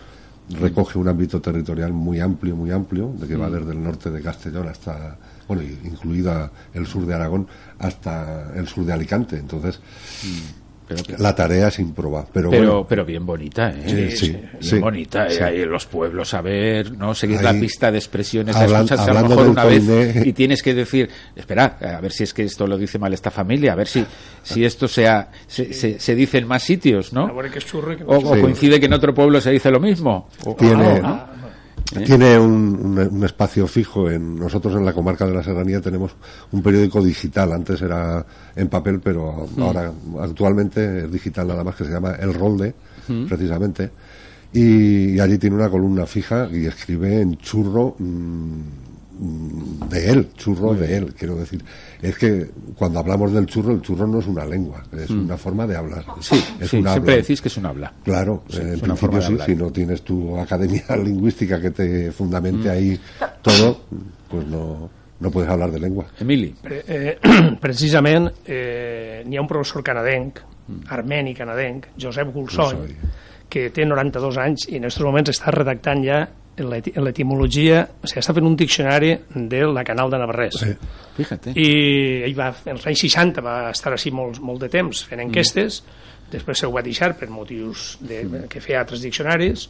recoge 0.62 0.98
un 0.98 1.10
ámbito 1.10 1.42
territorial 1.42 1.92
muy 1.92 2.22
amplio, 2.22 2.56
muy 2.56 2.72
amplio, 2.72 3.12
de 3.20 3.28
que 3.28 3.36
va 3.36 3.50
Mm. 3.50 3.54
desde 3.54 3.72
el 3.74 3.84
norte 3.84 4.10
de 4.12 4.22
Castellón 4.22 4.70
hasta, 4.70 5.18
bueno, 5.48 5.62
incluida 5.84 6.50
el 6.74 6.86
sur 6.88 7.06
de 7.06 7.14
Aragón, 7.16 7.48
hasta 7.80 8.54
el 8.56 8.66
sur 8.70 8.86
de 8.86 8.94
Alicante. 8.94 9.38
Entonces, 9.38 9.80
Pero, 10.88 11.02
la 11.18 11.34
tarea 11.36 11.70
es 11.70 11.80
improbar. 11.80 12.28
Pero, 12.32 12.50
pero, 12.52 12.64
bueno, 12.64 12.86
pero 12.88 13.06
bien 13.06 13.26
bonita, 13.26 13.70
¿eh? 13.72 13.84
Sí, 14.12 14.18
sí, 14.18 14.32
Bien 14.32 14.50
sí, 14.60 14.78
bonita, 14.80 15.26
¿eh? 15.28 15.32
sí. 15.32 15.44
Ahí 15.44 15.62
en 15.62 15.72
los 15.72 15.86
pueblos, 15.86 16.34
a 16.34 16.42
ver, 16.42 16.92
¿no? 16.92 17.16
Seguir 17.16 17.42
la 17.42 17.54
pista 17.54 17.92
de 17.92 17.98
expresiones, 17.98 18.56
hablan- 18.56 18.72
la 18.72 18.78
escuchas 18.80 19.00
a 19.00 19.04
lo 19.06 19.08
hablando 19.10 19.30
mejor 19.36 19.50
una 19.50 19.66
vez 19.66 20.26
y 20.26 20.34
tienes 20.34 20.62
que 20.62 20.74
decir, 20.74 21.10
espera, 21.36 21.78
a 21.82 22.00
ver 22.02 22.12
si 22.12 22.24
es 22.24 22.34
que 22.34 22.44
esto 22.44 22.68
lo 22.68 22.78
dice 22.78 23.00
mal 23.00 23.14
esta 23.14 23.32
familia, 23.32 23.74
a 23.74 23.76
ver 23.76 23.88
si, 23.88 24.06
si 24.44 24.64
esto 24.64 24.88
sea, 24.88 25.30
se, 25.48 25.74
se, 25.74 26.00
se 26.00 26.16
dice 26.16 26.38
en 26.38 26.48
más 26.48 26.62
sitios, 26.64 27.12
¿no? 27.14 27.26
O, 28.06 28.22
coincide 28.42 28.80
que 28.80 28.86
en 28.86 28.94
otro 28.94 29.14
pueblo 29.14 29.42
se 29.42 29.52
dice 29.52 29.72
lo 29.72 29.80
mismo. 29.80 30.28
O- 30.46 30.56
Tiene- 30.56 31.02
¿no? 31.02 31.08
Ah, 31.08 31.32
Tiene 32.06 32.38
un, 32.40 32.52
un- 32.98 32.98
un 33.18 33.24
espacio 33.24 33.68
fijo. 33.68 34.10
En, 34.10 34.36
nosotros 34.40 34.74
en 34.76 34.84
la 34.86 34.94
comarca 34.94 35.26
de 35.28 35.34
la 35.34 35.44
Serranía 35.44 35.82
tenemos 35.82 36.12
un 36.52 36.62
periódico 36.64 37.04
digital. 37.04 37.52
Antes 37.54 37.82
era 37.82 38.26
en 38.56 38.68
papel, 38.70 39.00
pero 39.00 39.48
ahora 39.60 39.92
actualmente 40.20 41.06
es 41.06 41.12
digital 41.12 41.48
nada 41.48 41.64
más 41.64 41.76
que 41.76 41.86
se 41.86 41.92
llama 41.92 42.16
El 42.20 42.34
Rolde, 42.34 42.74
precisamente. 43.28 43.92
Y, 44.54 45.16
y 45.16 45.20
allí 45.20 45.38
tiene 45.38 45.56
una 45.58 45.70
columna 45.70 46.06
fija 46.06 46.48
y 46.52 46.66
escribe 46.66 47.22
en 47.22 47.38
churro 47.38 47.96
mm, 48.00 48.04
mm, 48.06 48.64
de 49.18 50.10
él, 50.12 50.30
churro 50.36 50.74
de 50.74 50.98
él, 50.98 51.14
quiero 51.14 51.36
decir. 51.36 51.64
Es 52.02 52.18
que 52.18 52.50
cuando 52.76 53.00
hablamos 53.00 53.32
del 53.34 53.46
churro, 53.46 53.74
el 53.74 53.82
churro 53.82 54.06
no 54.08 54.20
es 54.20 54.28
una 54.28 54.46
lengua, 54.46 54.84
es 54.92 55.10
una 55.10 55.38
forma 55.38 55.66
de 55.66 55.76
hablar. 55.76 56.04
Sí, 56.20 56.36
es 56.60 56.70
sí, 56.70 56.78
un 56.78 56.84
siempre 56.84 57.14
habla. 57.14 57.16
decís 57.16 57.42
que 57.42 57.48
es 57.48 57.58
un 57.58 57.66
habla. 57.66 57.94
Claro, 58.04 58.44
Sí, 58.50 58.60
en 58.62 58.74
es 58.74 58.82
una 58.82 58.96
forma 58.96 59.20
principio 59.20 59.46
sí, 59.46 59.52
si 59.52 59.58
no 59.58 59.72
tienes 59.72 60.02
tu 60.02 60.38
academia 60.38 60.84
lingüística 61.04 61.62
que 61.62 61.72
te 61.72 62.12
fundamente 62.12 62.70
ahí 62.70 63.00
todo, 63.42 63.82
pues 64.30 64.46
no, 64.48 64.90
no 65.20 65.32
puedes 65.32 65.50
hablar 65.50 65.72
de 65.72 65.80
lengua. 65.80 66.06
Emili. 66.20 66.54
Eh, 66.70 66.84
eh, 66.88 67.56
precisament 67.62 68.30
eh, 68.46 69.24
n'hi 69.26 69.38
ha 69.38 69.42
un 69.42 69.48
professor 69.48 69.84
canadenc, 69.84 70.40
armeni 70.90 71.34
canadenc, 71.34 71.88
Josep 72.00 72.34
Gulsony, 72.34 72.88
que 73.50 73.70
té 73.70 73.86
92 73.86 74.38
anys 74.42 74.68
i 74.72 74.80
en 74.80 74.88
aquests 74.88 75.06
moments 75.06 75.30
està 75.32 75.52
redactant 75.54 76.02
ja 76.04 76.26
l'etimologia, 76.64 77.82
o 77.84 78.08
sigui, 78.08 78.22
està 78.22 78.36
fent 78.36 78.48
un 78.48 78.56
diccionari 78.56 79.12
de 79.36 79.66
la 79.68 79.84
canal 79.88 80.12
de 80.12 80.22
Navarrés. 80.22 80.60
Sí. 80.62 80.76
Fíjate. 81.18 81.54
I 81.56 81.68
ell 82.28 82.36
va, 82.38 82.52
als 82.52 82.88
anys 82.88 83.06
60 83.08 83.44
va 83.44 83.58
estar 83.72 83.94
així 83.96 84.12
molt, 84.12 84.42
molt 84.44 84.64
de 84.64 84.72
temps 84.72 85.04
fent 85.08 85.24
enquestes, 85.24 85.82
després 86.32 86.60
se 86.60 86.68
ho 86.68 86.74
va 86.74 86.84
deixar 86.86 87.14
per 87.20 87.30
motius 87.32 87.96
de, 88.04 88.24
que 88.52 88.64
feia 88.64 88.82
altres 88.84 89.04
diccionaris, 89.06 89.70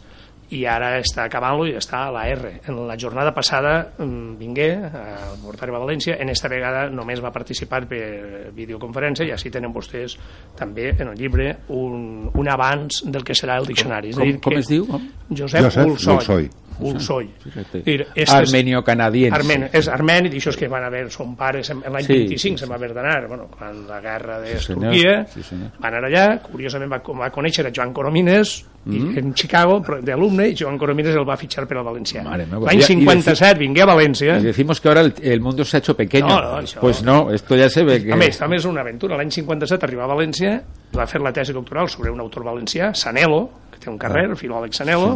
i 0.53 0.61
ara 0.69 0.91
està 1.01 1.23
acabant-lo 1.25 1.65
i 1.65 1.73
està 1.77 2.03
a 2.05 2.11
la 2.13 2.25
R. 2.29 2.51
En 2.69 2.77
la 2.85 2.97
jornada 3.01 3.31
passada 3.33 3.73
mm, 3.97 4.35
vingué 4.37 4.67
al 4.77 5.39
Portari 5.41 5.73
de 5.73 5.79
València, 5.79 6.17
en 6.21 6.29
esta 6.29 6.51
vegada 6.51 6.85
només 6.93 7.21
va 7.23 7.31
participar 7.33 7.81
per 7.89 8.51
videoconferència 8.53 9.25
i 9.25 9.33
així 9.33 9.49
tenen 9.53 9.73
vostès 9.73 10.17
també 10.57 10.91
en 10.93 11.09
el 11.09 11.17
llibre 11.17 11.49
un, 11.73 12.29
un 12.29 12.51
abans 12.51 13.01
del 13.09 13.25
que 13.25 13.37
serà 13.37 13.57
el 13.61 13.65
diccionari. 13.71 14.13
Com, 14.13 14.35
com, 14.37 14.51
com 14.51 14.61
es 14.61 14.69
diu? 14.69 14.85
Josep, 15.31 15.65
Josep 15.65 15.95
Ulsoy. 15.95 16.21
Ulsoy. 16.21 16.49
Ulsoy. 16.79 17.29
Fíjate. 17.43 17.81
Dir, 17.81 18.01
este 18.15 18.21
és- 18.21 18.29
Armenio-canadiense. 18.31 19.35
Armen, 19.35 19.69
és 19.71 19.87
armeni, 19.87 20.29
és 20.35 20.57
que 20.57 20.67
van 20.67 20.83
haver, 20.83 21.09
son 21.11 21.35
pares 21.35 21.69
l'any 21.69 22.03
Sí, 22.05 22.13
25 22.13 22.57
sí, 22.57 22.63
se'n 22.63 22.71
va 22.71 22.75
haver 22.75 22.93
d'anar, 22.93 23.27
bueno, 23.27 23.47
quan 23.47 23.87
la 23.87 23.99
guerra 24.01 24.39
de 24.41 24.57
Sí. 24.59 24.73
Turquia, 24.73 25.25
Sí, 25.27 25.43
senyor. 25.43 25.71
van 25.79 25.93
anar 25.95 26.09
allà, 26.09 26.41
curiosament 26.41 26.91
va, 26.91 27.01
va 27.19 27.31
conèixer 27.31 27.65
a 27.67 27.71
Joan 27.73 27.93
Coromines 27.93 28.65
i, 28.87 28.99
Mm. 28.99 29.17
en 29.17 29.33
Chicago, 29.33 29.81
d'alumne, 30.01 30.49
i 30.49 30.55
Joan 30.55 30.77
Coromines 30.77 31.15
el 31.15 31.27
va 31.27 31.35
fitxar 31.37 31.65
per 31.67 31.77
al 31.77 31.83
Valencià. 31.85 32.23
L'any 32.23 32.77
I- 32.77 32.79
i 32.79 32.81
57 32.83 33.57
vingué 33.59 33.81
a 33.81 33.85
València, 33.87 34.37
Y 34.39 34.43
decimos 34.43 34.79
que 34.79 34.87
ahora 34.89 35.01
el, 35.01 35.13
el 35.21 35.41
mundo 35.41 35.63
se 35.65 35.77
ha 35.77 35.79
hecho 35.79 35.95
pequeño. 35.95 36.27
No, 36.27 36.41
no, 36.41 36.61
això- 36.61 36.79
pues 36.79 37.01
no, 37.03 37.31
esto 37.31 37.55
ya 37.55 37.67
se 37.69 37.83
ve 37.83 38.03
que... 38.03 38.13
A 38.13 38.15
més, 38.15 38.37
també 38.37 38.57
és 38.57 38.65
una 38.65 38.81
aventura. 38.81 39.17
L'any 39.17 39.31
57 39.31 39.85
arriba 39.85 40.03
a 40.03 40.07
València, 40.07 40.61
va 40.95 41.07
fer 41.07 41.19
la 41.21 41.31
tesi 41.33 41.51
doctoral 41.51 41.89
sobre 41.89 42.11
un 42.11 42.19
autor 42.19 42.43
valencià, 42.43 42.93
Sanelo, 42.93 43.49
que 43.75 43.83
té 43.83 43.89
un 43.91 43.97
carrer, 43.99 44.23
el 44.31 44.37
filòleg 44.39 44.73
Sanelo, 44.73 45.11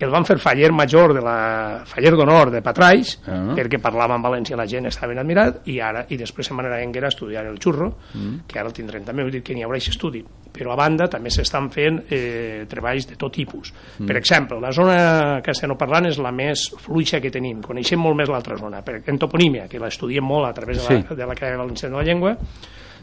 el 0.00 0.10
van 0.10 0.24
fer 0.26 0.38
faller 0.40 0.72
major 0.72 1.12
de 1.14 1.20
la 1.22 1.82
faller 1.86 2.12
d'honor 2.16 2.50
de 2.54 2.62
Patraix, 2.64 3.18
Ah. 3.28 3.54
perquè 3.54 3.78
parlava 3.82 4.16
en 4.16 4.22
valencià 4.24 4.56
la 4.56 4.66
gent 4.66 4.86
estava 4.88 5.12
ben 5.12 5.18
admirat, 5.20 5.60
i 5.68 5.78
ara 5.84 6.06
i 6.08 6.16
després 6.16 6.46
se'n 6.48 6.56
van 6.56 6.66
anar 6.66 6.78
a 6.78 6.82
Enguera 6.82 7.06
a 7.06 7.14
estudiar 7.14 7.44
el 7.46 7.58
xurro, 7.60 7.92
que 8.46 8.58
ara 8.58 8.68
el 8.68 8.74
tindrem 8.74 9.04
també, 9.04 9.22
vull 9.22 9.32
dir 9.32 9.42
que 9.42 9.54
n'hi 9.54 9.62
haurà 9.62 9.76
aquest 9.76 9.94
estudi. 9.96 10.24
Però 10.58 10.72
a 10.72 10.76
banda 10.76 11.06
també 11.08 11.30
s'estan 11.30 11.68
fent 11.70 12.00
eh, 12.10 12.64
treballs 12.68 13.06
de 13.06 13.16
tot 13.16 13.32
tipus. 13.32 13.72
Per 14.04 14.16
exemple, 14.16 14.58
la 14.60 14.72
zona 14.72 15.40
castellanoparlant 15.44 16.06
és 16.06 16.18
la 16.18 16.32
més 16.32 16.70
fluixa 16.78 17.20
que 17.20 17.30
tenim, 17.30 17.60
coneixem 17.62 18.00
molt 18.00 18.16
més 18.16 18.28
l'altra 18.32 18.56
zona, 18.56 18.80
per, 18.82 19.02
en 19.06 19.18
toponímia, 19.18 19.68
que 19.68 19.78
l'estudiem 19.78 20.24
molt 20.24 20.48
a 20.48 20.52
través 20.54 20.78
de 20.78 20.82
la, 20.94 21.00
Sí. 21.08 21.14
de 21.14 21.26
l'Acadèmia 21.26 21.58
Valenciana 21.58 21.96
de 21.96 22.02
la 22.02 22.06
Llengua, 22.08 22.36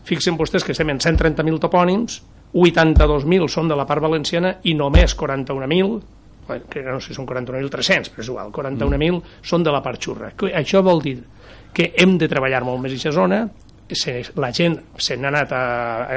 fixen 0.04 0.38
vostès 0.38 0.64
que 0.64 0.72
estem 0.74 0.90
en 0.90 1.00
130.000 1.00 1.60
topònims, 1.60 2.22
82.000 2.56 3.50
són 3.52 3.68
de 3.68 3.76
la 3.76 3.86
part 3.88 4.04
valenciana 4.04 4.56
i 4.64 4.76
només 4.80 5.16
41.000 5.20 6.00
bueno, 6.48 6.66
que 6.70 6.84
no 6.86 7.00
sé 7.02 7.10
si 7.10 7.18
són 7.18 7.28
41.300, 7.28 8.12
però 8.14 8.22
és 8.22 8.30
igual, 8.30 8.52
41.000 8.54 9.22
són 9.44 9.64
de 9.66 9.74
la 9.74 9.82
part 9.82 10.02
xurra. 10.02 10.32
Això 10.54 10.84
vol 10.86 11.02
dir 11.02 11.18
que 11.76 11.92
hem 11.98 12.20
de 12.22 12.30
treballar 12.32 12.62
molt 12.64 12.84
més 12.84 12.94
aquesta 12.94 13.16
zona, 13.16 13.40
se, 13.92 14.20
la 14.42 14.52
gent 14.56 14.78
se 14.98 15.18
n'ha 15.18 15.32
anat 15.34 15.54
a, 15.54 15.64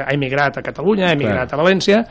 ha 0.05 0.13
emigrat 0.13 0.57
a 0.57 0.65
Catalunya, 0.65 1.09
ha 1.09 1.17
emigrat 1.17 1.49
Clar. 1.49 1.59
a 1.59 1.63
València, 1.63 2.03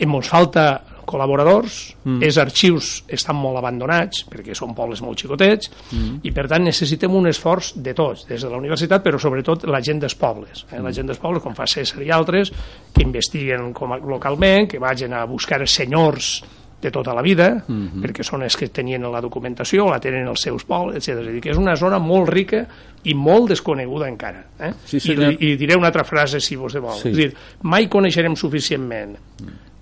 ens 0.00 0.28
falta 0.28 0.66
col·laboradors, 1.06 1.78
mm. 2.02 2.18
els 2.26 2.38
arxius 2.42 2.90
estan 3.16 3.38
molt 3.38 3.60
abandonats 3.60 4.24
perquè 4.28 4.56
són 4.58 4.74
pobles 4.76 5.00
molt 5.04 5.22
xicotets 5.22 5.70
mm. 5.70 6.18
i 6.26 6.34
per 6.34 6.48
tant 6.50 6.66
necessitem 6.66 7.14
un 7.14 7.30
esforç 7.30 7.72
de 7.78 7.94
tots, 7.96 8.26
des 8.28 8.42
de 8.42 8.50
la 8.50 8.58
universitat 8.58 9.04
però 9.04 9.20
sobretot 9.22 9.68
la 9.70 9.80
gent 9.84 10.02
dels 10.02 10.18
pobles 10.18 10.66
eh? 10.72 10.82
la 10.82 10.92
gent 10.92 11.12
dels 11.12 11.22
pobles 11.22 11.44
com 11.44 11.56
fa 11.56 11.68
César 11.70 12.02
i 12.02 12.12
altres 12.12 12.52
que 12.92 13.06
investiguen 13.06 13.72
com 13.76 13.94
a, 13.94 14.02
localment 14.02 14.68
que 14.72 14.82
vagin 14.82 15.14
a 15.14 15.24
buscar 15.30 15.62
els 15.62 15.78
senyors 15.78 16.36
de 16.76 16.90
tota 16.92 17.14
la 17.16 17.22
vida, 17.22 17.64
mm 17.66 17.88
-hmm. 17.88 18.02
perquè 18.02 18.22
són 18.22 18.42
els 18.42 18.54
que 18.54 18.68
tenien 18.68 19.02
la 19.10 19.20
documentació, 19.20 19.88
la 19.88 19.98
tenen 19.98 20.28
els 20.28 20.40
seus 20.40 20.62
pobles, 20.64 20.96
etc. 20.96 21.20
És 21.20 21.32
dir, 21.32 21.40
que 21.40 21.50
és 21.50 21.56
una 21.56 21.74
zona 21.74 21.98
molt 21.98 22.28
rica 22.28 22.66
i 23.02 23.14
molt 23.14 23.48
desconeguda 23.48 24.06
encara. 24.06 24.44
Eh? 24.60 24.72
Sí, 24.84 24.96
I, 24.98 25.00
senyor. 25.00 25.42
I 25.42 25.56
diré 25.56 25.74
una 25.74 25.86
altra 25.86 26.04
frase, 26.04 26.38
si 26.38 26.54
vostè 26.54 26.78
vol. 26.78 26.98
Sí. 27.00 27.08
És 27.08 27.16
dir, 27.16 27.34
mai 27.62 27.88
coneixerem 27.88 28.36
suficientment 28.36 29.16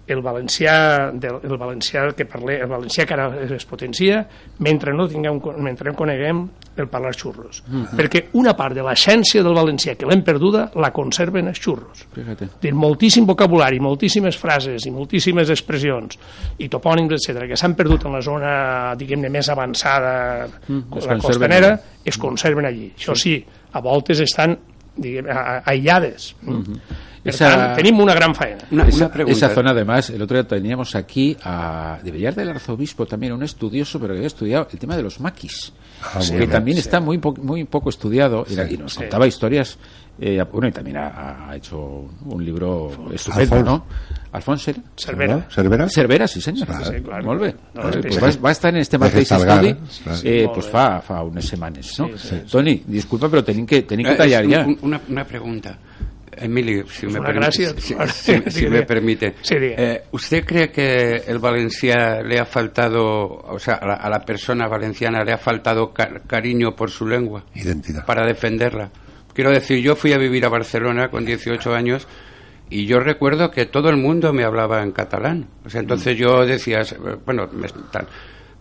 el 0.06 0.20
valencià, 0.20 1.10
del, 1.16 1.38
el 1.48 1.56
valencià 1.56 2.10
que 2.12 2.26
parle, 2.28 2.58
el 2.60 2.68
valencià 2.68 3.06
que 3.08 3.14
ara 3.14 3.28
es 3.56 3.64
potencia 3.64 4.18
mentre 4.58 4.92
no 4.92 5.06
tinguem, 5.08 5.38
mentre 5.64 5.90
no 5.90 5.96
coneguem 5.96 6.42
el 6.76 6.88
parlar 6.90 7.14
xurros. 7.16 7.62
Perquè 7.96 8.26
una 8.34 8.52
part 8.58 8.74
de 8.74 8.82
l'essència 8.82 9.42
del 9.46 9.54
valencià 9.54 9.94
que 9.96 10.04
l'hem 10.10 10.20
perduda 10.26 10.66
la 10.76 10.90
conserven 10.92 11.48
els 11.48 11.60
xurros. 11.62 12.02
Fíjate. 12.12 12.48
Dir, 12.60 12.74
moltíssim 12.74 13.24
vocabulari, 13.24 13.78
moltíssimes 13.80 14.36
frases 14.36 14.84
i 14.84 14.90
moltíssimes 14.90 15.48
expressions 15.54 16.18
i 16.58 16.68
topònims, 16.68 17.14
etc 17.14 17.46
que 17.48 17.56
s'han 17.56 17.76
perdut 17.78 18.04
en 18.04 18.12
la 18.18 18.20
zona, 18.20 18.52
diguem-ne, 18.98 19.30
més 19.30 19.48
avançada, 19.48 20.48
Mm, 20.68 21.00
la 21.06 21.18
costanera, 21.18 21.68
allà. 21.74 21.80
es 22.04 22.18
conserven 22.18 22.66
allí. 22.66 22.92
Això 22.96 23.14
sí, 23.16 23.38
a 23.72 23.80
voltes 23.80 24.20
estan 24.20 24.58
diguem, 24.96 25.26
a- 25.30 25.40
a- 25.56 25.62
aïllades. 25.70 26.34
Esa- 27.24 27.76
una 27.92 28.14
gran 28.14 28.34
faena. 28.34 28.64
Una, 28.70 28.86
esa, 28.88 29.10
una 29.14 29.24
esa 29.32 29.48
zona, 29.48 29.70
además, 29.70 30.10
el 30.10 30.20
otro 30.22 30.36
día 30.36 30.46
teníamos 30.46 30.94
aquí 30.94 31.36
a 31.42 31.98
de 32.02 32.10
Villar 32.10 32.34
del 32.34 32.50
Arzobispo 32.50 33.06
también, 33.06 33.32
un 33.32 33.42
estudioso, 33.42 33.98
pero 33.98 34.12
que 34.12 34.18
había 34.18 34.26
estudiado 34.26 34.68
el 34.70 34.78
tema 34.78 34.96
de 34.96 35.02
los 35.02 35.20
maquis, 35.20 35.72
Ah, 36.02 36.20
que 36.20 36.36
bien, 36.36 36.50
también 36.50 36.76
sí. 36.76 36.80
está 36.82 37.00
muy, 37.00 37.16
po- 37.18 37.34
muy 37.40 37.64
poco 37.64 37.88
estudiado, 37.88 38.44
y, 38.48 38.54
la- 38.56 38.70
y 38.70 38.76
nos 38.76 38.92
sí. 38.92 38.98
contaba 38.98 39.26
historias. 39.26 39.78
Eh, 40.20 40.40
bueno, 40.52 40.68
y 40.68 40.70
también 40.72 40.96
ha, 40.98 41.48
ha 41.50 41.56
hecho 41.56 42.06
un 42.26 42.44
libro 42.44 43.08
estupendo. 43.12 43.62
¿no? 43.64 43.86
Alfonso 44.30 44.70
era? 44.70 44.80
Cervera. 44.96 45.46
Cervera? 45.50 45.88
Cervera, 45.88 46.28
sí. 46.28 46.40
Sí, 46.40 46.52
sí. 46.54 46.64
Molt 47.24 47.40
bé. 47.40 47.54
No, 47.74 47.88
és 47.90 47.96
Pues 48.18 48.38
va, 48.38 48.42
va 48.46 48.52
estar 48.52 48.72
en 48.74 48.80
este 48.80 48.96
mateix 48.98 49.30
estudi 49.32 49.74
eh, 50.22 50.46
pues 50.54 50.66
fa, 50.70 51.00
fa 51.00 51.20
unes 51.22 51.46
setmanes, 51.48 51.98
no? 51.98 52.06
Sí, 52.08 52.12
sí, 52.16 52.28
sí. 52.28 52.42
Toni, 52.50 52.82
disculpa, 52.86 53.28
però 53.28 53.42
tenim 53.42 53.66
que, 53.66 53.82
tenim 53.82 54.06
que 54.06 54.12
Eh, 54.12 54.16
tallar 54.16 54.46
ja. 54.46 54.64
un- 54.66 54.78
Una, 54.82 55.00
una 55.08 55.24
pregunta. 55.24 55.78
Emilio, 56.38 56.86
si, 56.88 57.06
me, 57.06 57.18
una 57.20 57.28
permi- 57.30 57.34
gracia. 57.34 57.74
si- 57.78 57.94
Ahora, 57.94 58.06
si- 58.08 58.32
si 58.50 58.58
diga, 58.60 58.70
me 58.70 58.76
diga. 58.76 58.86
permite. 58.86 59.34
Eh, 59.50 60.02
¿Usted 60.12 60.44
cree 60.44 60.70
que 60.70 61.22
el 61.26 61.38
Valencia 61.38 62.22
le 62.22 62.38
ha 62.38 62.44
faltado, 62.44 63.04
o 63.26 63.58
sea, 63.58 63.74
a 63.74 63.86
la, 63.86 63.94
a 63.94 64.08
la 64.10 64.20
persona 64.24 64.66
valenciana 64.68 65.24
le 65.24 65.32
ha 65.32 65.38
faltado 65.38 65.92
ca- 65.92 66.20
cariño 66.26 66.74
por 66.74 66.90
su 66.90 67.06
lengua 67.06 67.44
Identidad. 67.54 68.04
para 68.06 68.26
defenderla? 68.26 68.90
Quiero 69.32 69.50
decir, 69.50 69.78
yo 69.80 69.96
fui 69.96 70.12
a 70.12 70.18
vivir 70.18 70.44
a 70.44 70.48
Barcelona 70.48 71.08
con 71.10 71.24
18 71.24 71.74
años 71.74 72.06
y 72.70 72.86
yo 72.86 72.98
recuerdo 73.00 73.50
que 73.50 73.66
todo 73.66 73.90
el 73.90 73.96
mundo 73.96 74.32
me 74.32 74.44
hablaba 74.44 74.82
en 74.82 74.92
catalán. 74.92 75.48
O 75.64 75.68
sea, 75.70 75.80
entonces 75.80 76.16
yo 76.16 76.46
decía, 76.46 76.82
bueno, 77.26 77.48
me- 77.52 77.68
tal. 77.90 78.06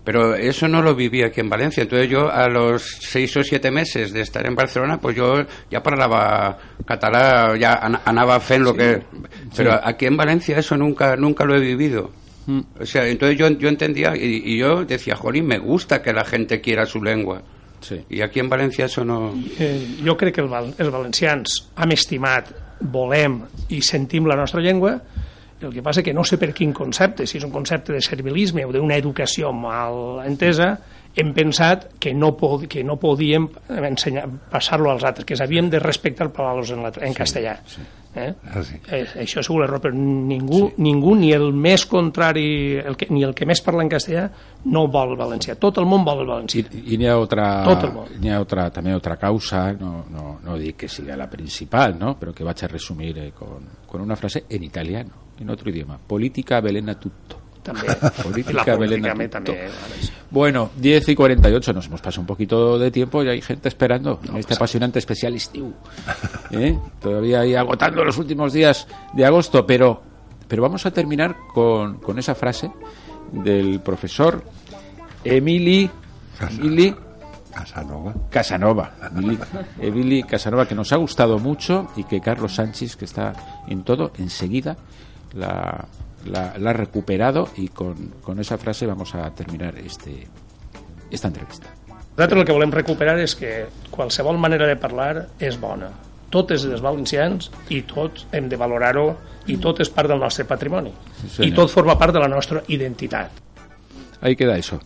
Pero 0.03 0.35
eso 0.35 0.67
no 0.67 0.81
lo 0.81 0.95
viví 0.95 1.23
aquí 1.23 1.39
en 1.39 1.49
Valencia. 1.49 1.83
Entonces 1.83 2.09
yo 2.09 2.29
a 2.29 2.49
los 2.49 2.83
seis 2.99 3.35
o 3.37 3.43
siete 3.43 3.71
meses 3.71 4.11
de 4.11 4.19
estar 4.21 4.45
en 4.45 4.53
Barcelona, 4.55 4.99
pues 4.99 5.15
yo 5.15 5.45
ya 5.71 5.81
parlaba 5.81 6.57
catalán, 6.85 7.57
ya 7.57 7.75
an- 7.75 8.01
anaba 8.03 8.39
fe 8.41 8.55
en 8.55 8.63
lo 8.63 8.73
que... 8.75 9.01
Pero 9.55 9.79
aquí 9.81 10.05
en 10.05 10.17
Valencia 10.17 10.57
eso 10.57 10.75
nunca 10.75 11.15
nunca 11.15 11.45
lo 11.45 11.55
he 11.55 11.59
vivido. 11.61 12.11
O 12.77 12.85
sea, 12.85 13.07
entonces 13.07 13.37
yo, 13.37 13.47
yo 13.51 13.69
entendía 13.69 14.13
y, 14.17 14.41
y 14.43 14.57
yo 14.57 14.83
decía, 14.83 15.15
jolín, 15.15 15.45
me 15.47 15.57
gusta 15.59 16.01
que 16.01 16.11
la 16.11 16.25
gente 16.25 16.59
quiera 16.59 16.85
su 16.85 17.01
lengua. 17.01 17.41
Sí. 17.79 18.01
Y 18.09 18.21
aquí 18.21 18.41
en 18.41 18.49
Valencia 18.49 18.85
eso 18.85 19.05
no... 19.05 19.33
Eh, 19.57 19.99
jo 20.05 20.17
crec 20.17 20.35
que 20.35 20.41
el, 20.41 20.47
val- 20.49 20.73
els 20.77 20.91
valencians 20.91 21.69
hem 21.79 21.91
estimat, 21.95 22.51
volem 22.79 23.41
i 23.71 23.79
sentim 23.81 24.27
la 24.27 24.35
nostra 24.35 24.59
llengua, 24.59 24.97
el 25.63 25.73
que 25.73 25.84
passa 25.86 26.04
que 26.04 26.13
no 26.13 26.23
sé 26.28 26.39
per 26.41 26.52
quin 26.56 26.73
concepte, 26.76 27.28
si 27.30 27.39
és 27.39 27.45
un 27.47 27.54
concepte 27.54 27.93
de 27.95 28.02
servilisme 28.02 28.65
o 28.65 28.73
d'una 28.73 28.97
educació 28.99 29.54
mal 29.56 30.21
entesa, 30.26 30.76
hem 31.15 31.34
pensat 31.34 31.91
que 32.02 32.13
no, 32.13 32.34
pod 32.38 32.65
que 32.69 32.84
no 32.84 32.97
podíem 33.02 33.47
ensenyar, 33.69 34.26
passar-lo 34.52 34.91
als 34.91 35.04
altres, 35.06 35.28
que 35.30 35.38
havíem 35.38 35.69
de 35.69 35.82
respectar 35.82 36.32
paraules 36.34 36.73
en, 36.73 36.82
la, 36.86 36.93
en 37.06 37.13
castellà. 37.13 37.60
Eh? 38.15 38.34
Ah, 38.54 38.62
sí. 38.62 38.78
Eh, 38.93 39.06
això 39.23 39.41
és 39.41 39.49
l'error, 39.49 39.80
però 39.82 39.93
ningú, 39.97 40.67
sí. 40.67 40.84
ningú, 40.86 41.15
ni 41.17 41.32
el 41.34 41.47
més 41.54 41.86
contrari, 41.89 42.78
el 42.78 42.97
que, 42.97 43.08
ni 43.10 43.23
el 43.26 43.34
que 43.38 43.47
més 43.49 43.62
parla 43.65 43.86
en 43.86 43.89
castellà, 43.89 44.28
no 44.69 44.86
vol 44.93 45.15
el 45.15 45.19
valencià. 45.19 45.58
Tot 45.62 45.80
el 45.82 45.89
món 45.89 46.06
vol 46.06 46.21
el 46.21 46.30
valencià. 46.30 46.62
I, 46.62 46.84
i 46.93 46.99
n'hi 47.02 47.10
ha 47.10 47.17
otra, 47.21 47.47
el 47.65 48.21
n'hi 48.21 48.34
ha 48.34 48.41
otra, 48.41 48.67
també 48.73 48.93
otra 48.93 49.17
causa, 49.21 49.65
no, 49.80 50.04
no, 50.13 50.38
no 50.45 50.58
dic 50.62 50.84
que 50.84 50.89
siga 50.89 51.17
la 51.17 51.30
principal, 51.30 51.97
no? 51.97 52.15
però 52.19 52.34
que 52.38 52.45
vaig 52.45 52.65
a 52.65 52.69
resumir 52.69 53.17
eh, 53.17 53.32
con, 53.38 53.65
con 53.89 54.02
una 54.02 54.17
frase 54.17 54.45
en 54.49 54.63
italiano, 54.63 55.22
en 55.39 55.49
otro 55.49 55.69
idioma. 55.69 55.97
Política 55.97 56.61
velena 56.61 56.99
tutto. 56.99 57.41
També. 57.63 57.87
Política 58.23 58.65
també, 58.65 58.87
tutto. 58.89 59.29
també. 59.29 59.55
vale, 59.71 60.01
sí. 60.01 60.11
Bueno, 60.29 60.71
10 60.75 61.09
y 61.09 61.15
48, 61.15 61.73
nos 61.73 61.85
hemos 61.85 62.01
pasado 62.01 62.21
un 62.21 62.27
poquito 62.27 62.79
de 62.79 62.89
tiempo 62.91 63.23
y 63.23 63.29
hay 63.29 63.41
gente 63.41 63.69
esperando 63.69 64.19
en 64.27 64.37
este 64.37 64.55
apasionante 64.55 64.99
especial 64.99 65.35
estiu. 65.35 65.73
¿Eh? 66.51 66.77
Todavía 66.99 67.41
ahí 67.41 67.55
agotando 67.55 68.03
los 68.03 68.17
últimos 68.17 68.51
días 68.51 68.87
de 69.13 69.25
agosto, 69.25 69.65
pero, 69.65 70.01
pero 70.47 70.63
vamos 70.63 70.85
a 70.85 70.91
terminar 70.91 71.37
con, 71.53 71.99
con 71.99 72.19
esa 72.19 72.35
frase 72.35 72.71
del 73.31 73.79
profesor 73.79 74.43
Emili, 75.23 75.89
Emili 76.39 76.95
Casanova. 77.53 78.13
Casanova. 78.29 78.91
Emili, 79.15 79.37
Emili 79.79 80.23
Casanova, 80.23 80.67
que 80.67 80.75
nos 80.75 80.91
ha 80.91 80.97
gustado 80.97 81.37
mucho 81.37 81.91
y 81.95 82.03
que 82.03 82.19
Carlos 82.19 82.55
Sánchez, 82.55 82.95
que 82.95 83.05
está 83.05 83.33
en 83.67 83.83
todo, 83.83 84.11
enseguida 84.17 84.77
la, 85.35 85.85
la, 86.25 86.53
la 86.57 86.69
ha 86.69 86.73
recuperado 86.73 87.49
y 87.57 87.67
con, 87.69 87.95
con 88.21 88.39
esa 88.39 88.57
frase 88.57 88.85
vamos 88.85 89.15
a 89.15 89.29
terminar 89.31 89.77
este, 89.77 90.27
esta 91.11 91.27
entrevista. 91.27 91.67
Nosaltres 92.15 92.39
el 92.41 92.45
que 92.45 92.53
volem 92.53 92.71
recuperar 92.71 93.17
és 93.17 93.33
que 93.33 93.65
qualsevol 93.89 94.37
manera 94.37 94.67
de 94.69 94.75
parlar 94.77 95.29
és 95.41 95.57
bona. 95.57 95.89
Tot 96.29 96.51
és 96.53 96.61
dels 96.65 96.81
valencians 96.81 97.49
i 97.73 97.81
tot 97.89 98.27
hem 98.31 98.49
de 98.49 98.57
valorar-ho 98.57 99.07
i 99.49 99.57
tot 99.57 99.81
és 99.81 99.89
part 99.89 100.09
del 100.09 100.21
nostre 100.21 100.45
patrimoni. 100.45 100.93
senyor. 101.25 101.47
I 101.47 101.55
tot 101.57 101.73
forma 101.73 101.97
part 101.97 102.13
de 102.13 102.21
la 102.21 102.27
nostra 102.29 102.61
identitat. 102.67 103.31
ahí 104.21 104.35
queda 104.35 104.57
eso. 104.57 104.79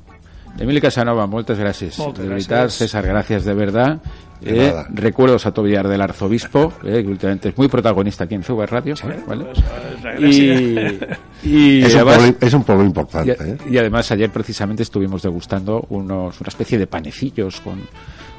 Emilio 0.58 0.82
Casanova, 0.82 1.28
muchas 1.28 1.60
gracias. 1.60 2.00
Moltes 2.00 2.24
de 2.24 2.30
gràcies. 2.30 2.48
veritat, 2.50 2.70
César, 2.72 3.06
gracias 3.06 3.46
de 3.46 3.54
verdad. 3.54 4.00
De 4.42 4.66
Eh, 4.66 4.68
nada. 4.70 4.88
recuerdos 4.94 5.46
a 5.46 5.52
Tobillar 5.52 5.88
del 5.88 6.02
arzobispo, 6.02 6.74
eh, 6.84 7.02
que 7.04 7.08
últimamente 7.10 7.50
es 7.50 7.58
muy 7.58 7.68
protagonista 7.68 8.26
aquí 8.26 8.36
en 8.36 8.44
CV 8.44 8.66
Radio. 8.68 8.96
¿vale? 9.28 9.46
Pues, 9.46 10.38
eh, 10.40 11.00
y, 11.44 11.50
y 11.50 11.82
es, 11.84 11.94
un 11.94 12.00
además- 12.02 12.18
pueblo, 12.18 12.38
es 12.42 12.54
un 12.54 12.64
pueblo 12.64 12.84
y, 12.84 12.88
importante. 12.88 13.38
¿eh? 13.40 13.58
y 13.70 13.78
además 13.78 14.12
ayer 14.12 14.30
precisamente 14.32 14.84
estuvimos 14.84 15.22
degustando 15.22 15.86
unos, 15.90 16.40
una 16.40 16.48
especie 16.50 16.78
de 16.78 16.88
panecillos 16.88 17.62
con, 17.62 17.82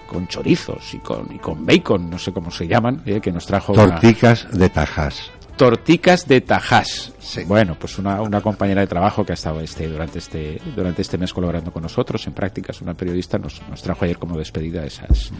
con 0.07 0.29
chorizos 0.29 0.95
y 0.95 0.99
con, 0.99 1.27
y 1.35 1.39
con 1.39 1.67
bacon, 1.67 2.09
no 2.11 2.19
sé 2.19 2.33
cómo 2.33 2.51
se 2.51 2.67
llaman, 2.69 3.03
eh, 3.05 3.21
que 3.21 3.33
nos 3.33 3.47
trajo 3.47 3.73
una- 3.73 3.87
Torticas 3.87 4.47
de 4.53 4.69
Tajas. 4.69 5.31
Torticas 5.59 6.27
de 6.27 6.41
Tajás. 6.41 7.13
Sí. 7.19 7.45
Bueno, 7.45 7.77
pues 7.79 7.99
una, 7.99 8.23
una 8.23 8.41
compañera 8.41 8.81
de 8.81 8.87
trabajo 8.87 9.27
que 9.27 9.33
ha 9.33 9.35
estado 9.35 9.61
este, 9.61 9.87
durante, 9.87 10.19
este, 10.19 10.59
durante 10.75 11.03
este 11.03 11.19
mes 11.19 11.35
colaborando 11.35 11.71
con 11.71 11.83
nosotros 11.83 12.27
en 12.27 12.33
prácticas, 12.33 12.81
una 12.81 12.95
periodista, 12.95 13.37
nos, 13.37 13.61
nos 13.69 13.83
trajo 13.83 14.07
ayer 14.07 14.17
como 14.17 14.39
despedida 14.39 14.87
esas, 14.87 15.31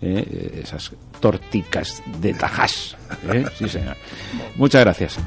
eh, 0.00 0.60
esas 0.62 0.92
torticas 1.18 2.02
de 2.20 2.34
Tajás. 2.34 2.96
¿eh? 3.32 3.44
Sí, 3.58 3.68
señor. 3.68 3.96
Muchas 4.54 4.82
gracias. 4.84 5.18